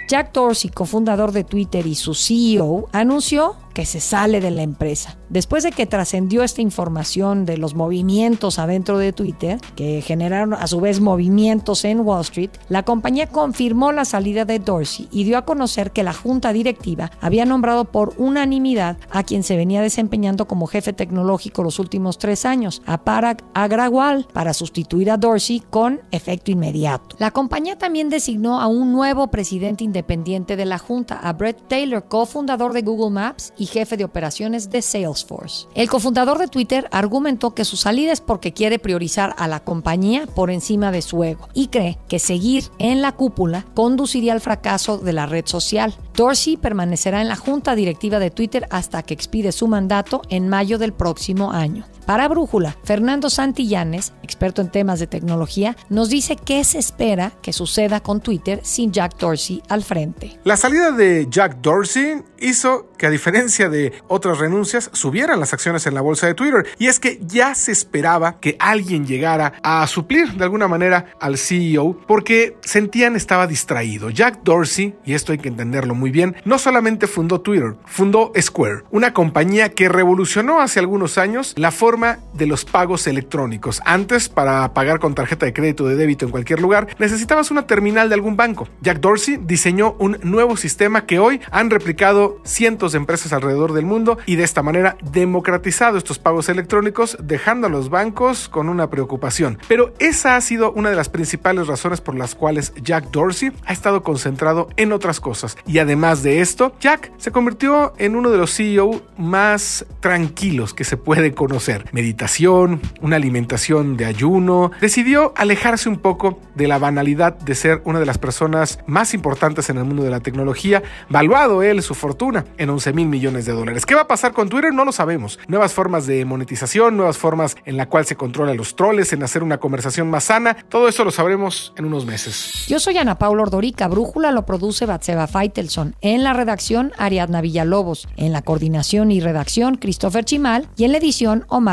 Jack 0.09 0.33
Dorsey, 0.33 0.71
cofundador 0.71 1.33
de 1.33 1.45
Twitter 1.45 1.87
y 1.87 1.95
su 1.95 2.15
CEO, 2.15 2.89
anunció 2.93 3.57
que 3.79 3.87
se 3.87 4.01
sale 4.01 4.41
de 4.41 4.51
la 4.51 4.63
empresa. 4.63 5.19
Después 5.29 5.63
de 5.63 5.71
que 5.71 5.87
trascendió 5.87 6.43
esta 6.43 6.61
información 6.61 7.47
de 7.47 7.59
los 7.59 7.77
movimientos 7.77 8.59
adentro 8.59 8.99
de 8.99 9.13
Twitter, 9.13 9.61
que 9.77 10.03
generaron 10.03 10.53
a 10.55 10.67
su 10.67 10.81
vez 10.81 11.01
movimientos 11.01 11.85
en 11.85 12.01
Wall 12.01 12.23
Street, 12.23 12.51
la 12.69 12.83
compañía 12.83 13.29
confirmó 13.29 13.93
la 13.93 14.05
salida 14.05 14.45
de 14.45 14.59
Dorsey 14.59 15.07
y 15.13 15.23
dio 15.23 15.39
a 15.39 15.45
conocer 15.45 15.93
que 15.93 16.03
la 16.03 16.13
junta 16.13 16.53
directiva 16.53 17.13
había 17.21 17.45
nombrado 17.45 17.85
por 17.85 18.15
unanimidad 18.19 18.97
a 19.11 19.23
quien 19.23 19.45
se 19.45 19.57
venía 19.57 19.81
desempeñando 19.81 20.49
como 20.49 20.67
jefe 20.67 20.93
tecnológico 20.93 21.63
los 21.63 21.79
últimos 21.79 22.19
tres 22.19 22.47
años, 22.47 22.83
a 22.85 23.05
Parag 23.05 23.45
Agrawal, 23.55 24.27
para 24.33 24.55
sustituir 24.55 25.09
a 25.09 25.19
Dorsey 25.19 25.63
con 25.71 26.01
efecto 26.11 26.51
inmediato. 26.51 27.15
La 27.21 27.31
compañía 27.31 27.79
también 27.79 28.09
designó 28.09 28.61
a 28.61 28.67
un 28.67 28.91
nuevo 28.91 29.29
presidente 29.29 29.85
independiente 29.85 30.57
de 30.57 30.65
la 30.65 30.79
junta, 30.79 31.15
a 31.15 31.33
Brett 31.33 31.69
Taylor, 31.69 32.09
cofundador 32.09 32.73
de 32.73 32.83
Google 32.83 33.11
Maps 33.11 33.53
y 33.57 33.68
jefe 33.69 33.97
de 33.97 34.05
operaciones 34.05 34.71
de 34.71 34.83
Salesforce. 34.83 35.67
El 35.75 35.89
cofundador 35.89 36.39
de 36.39 36.49
Twitter 36.49 36.89
argumentó 36.91 37.55
que 37.55 37.65
su 37.65 37.77
salida 37.77 38.13
es 38.13 38.21
porque 38.21 38.53
quiere 38.53 38.79
priorizar 38.79 39.35
a 39.39 39.49
la 39.49 39.61
compañía 39.61 40.27
por 40.27 40.51
encima 40.51 40.91
de 40.91 41.03
su 41.03 41.23
ego 41.23 41.49
y 41.55 41.69
cree 41.69 41.99
que 42.09 42.19
seguir 42.19 42.65
en 42.79 43.03
la 43.03 43.13
cúpula 43.13 43.65
conduciría 43.75 44.33
al 44.33 44.41
fracaso 44.41 44.99
de 44.99 45.13
la 45.13 45.27
red 45.27 45.47
social. 45.47 45.95
Dorsey 46.15 46.57
permanecerá 46.57 47.21
en 47.21 47.29
la 47.29 47.37
junta 47.37 47.75
directiva 47.75 48.19
de 48.19 48.31
Twitter 48.31 48.67
hasta 48.71 49.03
que 49.03 49.15
expide 49.15 49.53
su 49.53 49.69
mandato 49.69 50.23
en 50.29 50.49
mayo 50.49 50.79
del 50.79 50.93
próximo 50.93 51.53
año. 51.53 51.85
Para 52.09 52.27
Brújula, 52.27 52.75
Fernando 52.85 53.29
Santillanes, 53.29 54.15
experto 54.23 54.63
en 54.63 54.71
temas 54.71 54.99
de 54.99 55.07
tecnología, 55.07 55.77
nos 55.91 56.09
dice 56.09 56.37
qué 56.37 56.65
se 56.65 56.79
espera 56.79 57.33
que 57.43 57.53
suceda 57.53 58.01
con 58.01 58.23
Twitter 58.23 58.61
sin 58.63 58.93
Jack 58.93 59.19
Dorsey 59.19 59.63
al 59.69 59.85
frente. 59.85 60.41
La 60.45 60.57
salida 60.57 60.91
de 60.91 61.27
Jack 61.29 61.59
Dorsey 61.61 62.23
hizo 62.39 62.89
que 62.97 63.07
a 63.07 63.11
diferencia 63.11 63.69
de 63.69 63.93
otras 64.09 64.39
renuncias 64.39 64.89
subieran 64.95 65.39
las 65.39 65.53
acciones 65.53 65.87
en 65.87 65.95
la 65.95 66.01
bolsa 66.01 66.27
de 66.27 66.35
Twitter 66.35 66.67
y 66.79 66.87
es 66.87 66.99
que 66.99 67.21
ya 67.27 67.55
se 67.55 67.73
esperaba 67.73 68.41
que 68.41 68.57
alguien 68.59 69.07
llegara 69.07 69.53
a 69.63 69.87
suplir 69.87 70.33
de 70.33 70.45
alguna 70.45 70.67
manera 70.67 71.13
al 71.21 71.37
CEO 71.37 72.01
porque 72.07 72.57
sentían 72.63 73.17
estaba 73.17 73.47
distraído. 73.47 74.09
Jack 74.09 74.41
Dorsey, 74.45 74.97
y 75.05 75.13
esto 75.13 75.33
hay 75.33 75.39
que 75.39 75.49
entenderlo 75.49 75.95
muy 75.95 76.11
bien, 76.11 76.37
no 76.47 76.59
solamente 76.59 77.07
fundó 77.07 77.43
Twitter, 77.43 77.77
fundó 77.85 78.33
Square, 78.41 78.85
una 78.91 79.13
compañía 79.13 79.69
que 79.69 79.91
revolucionó 79.91 80.61
hace 80.61 80.81
algunos 80.81 81.19
años 81.19 81.53
la 81.57 81.71
forma 81.71 81.98
de 81.99 82.47
los 82.47 82.65
pagos 82.65 83.09
electrónicos. 83.09 83.83
Antes, 83.85 84.29
para 84.29 84.73
pagar 84.73 85.01
con 85.01 85.15
tarjeta 85.15 85.47
de 85.47 85.53
crédito 85.53 85.85
o 85.85 85.89
de 85.89 85.97
débito 85.97 86.25
en 86.25 86.31
cualquier 86.31 86.61
lugar, 86.61 86.87
necesitabas 86.99 87.51
una 87.51 87.67
terminal 87.67 88.09
de 88.09 88.15
algún 88.15 88.37
banco. 88.37 88.69
Jack 88.83 89.01
Dorsey 89.01 89.39
diseñó 89.43 89.97
un 89.99 90.19
nuevo 90.23 90.57
sistema 90.57 91.07
que 91.07 91.19
hoy 91.19 91.41
han 91.51 91.71
replicado 91.71 92.41
cientos 92.45 92.93
de 92.93 92.99
empresas 92.99 93.33
alrededor 93.33 93.73
del 93.73 93.85
mundo 93.85 94.19
y 94.27 94.37
de 94.37 94.45
esta 94.45 94.63
manera 94.63 94.97
democratizado 95.11 95.99
estos 95.99 96.21
pagos 96.21 96.49
electrónicos, 96.49 97.19
dejando 97.21 97.67
a 97.67 97.71
los 97.71 97.91
bancos 97.91 98.49
con 98.49 98.69
una 98.69 98.91
preocupación. 98.91 99.59
Pero 99.67 99.93
esa 99.99 100.37
ha 100.37 100.41
sido 100.41 100.71
una 100.73 100.91
de 100.91 100.97
las 100.97 101.09
principales 101.09 101.67
razones 101.67 102.01
por 102.01 102.15
las 102.15 102.37
cuales 102.37 102.73
Jack 102.81 103.11
Dorsey 103.11 103.51
ha 103.67 103.73
estado 103.73 104.05
concentrado 104.05 104.69
en 104.77 104.93
otras 104.93 105.19
cosas. 105.19 105.57
Y 105.67 105.81
además 105.81 106.23
de 106.23 106.41
esto, 106.41 106.73
Jack 106.79 107.11
se 107.17 107.33
convirtió 107.33 107.93
en 107.99 108.15
uno 108.15 108.31
de 108.31 108.39
los 108.39 108.55
CEO 108.55 109.03
más 109.17 109.85
tranquilos 110.01 110.75
que 110.75 110.85
se 110.85 110.97
puede 110.97 111.35
conocer. 111.35 111.88
Meditación, 111.93 112.81
una 113.01 113.17
alimentación 113.17 113.97
de 113.97 114.05
ayuno. 114.05 114.71
Decidió 114.81 115.33
alejarse 115.37 115.89
un 115.89 115.99
poco 115.99 116.41
de 116.55 116.69
la 116.69 116.79
banalidad 116.79 117.35
de 117.39 117.55
ser 117.55 117.83
una 117.85 118.01
de 118.01 118.07
las 118.07 118.19
personas 118.19 118.79
más 118.87 119.15
importantes 119.15 119.71
en 119.71 119.79
el 119.79 119.85
mundo 119.85 120.03
de 120.03 120.11
la 120.11 120.21
tecnología, 120.21 120.83
valuado 121.09 121.63
él 121.63 121.83
su 121.83 121.95
fortuna 121.95 122.45
en 122.57 122.71
11 122.71 122.93
mil 122.93 123.09
millones 123.09 123.47
de 123.47 123.53
dólares. 123.53 123.87
¿Qué 123.87 123.95
va 123.95 124.03
a 124.03 124.09
pasar 124.09 124.33
con 124.33 124.49
Twitter? 124.49 124.73
No 124.73 124.85
lo 124.85 124.93
sabemos. 124.93 125.39
Nuevas 125.49 125.73
formas 125.73 126.07
de 126.07 126.25
monetización, 126.25 126.97
nuevas 126.97 127.19
formas 127.19 127.57
en 127.65 127.77
la 127.77 127.87
cual 127.87 128.07
se 128.07 128.17
controla 128.17 128.55
los 128.55 128.77
troles, 128.77 129.13
en 129.13 129.23
hacer 129.23 129.43
una 129.43 129.59
conversación 129.59 130.11
más 130.11 130.25
sana. 130.25 130.57
Todo 130.69 130.89
eso 130.89 131.05
lo 131.05 131.11
sabremos 131.11 131.73
en 131.77 131.85
unos 131.85 132.07
meses. 132.07 132.65
Yo 132.67 132.79
soy 132.79 132.99
Ana 132.99 133.19
Paula 133.19 133.43
Ordorica. 133.43 133.89
Brújula 133.89 134.33
lo 134.33 134.45
produce 134.45 134.87
Batseba 134.87 135.27
Feitelson. 135.27 135.95
En 136.01 136.25
la 136.25 136.33
redacción, 136.33 136.93
Ariadna 136.99 137.41
Villalobos. 137.41 138.09
En 138.17 138.33
la 138.33 138.43
coordinación 138.43 139.11
y 139.11 139.21
redacción, 139.21 139.77
Christopher 139.77 140.25
Chimal. 140.25 140.69
Y 140.77 140.85
en 140.85 140.93
la 140.93 140.99
edición, 140.99 141.45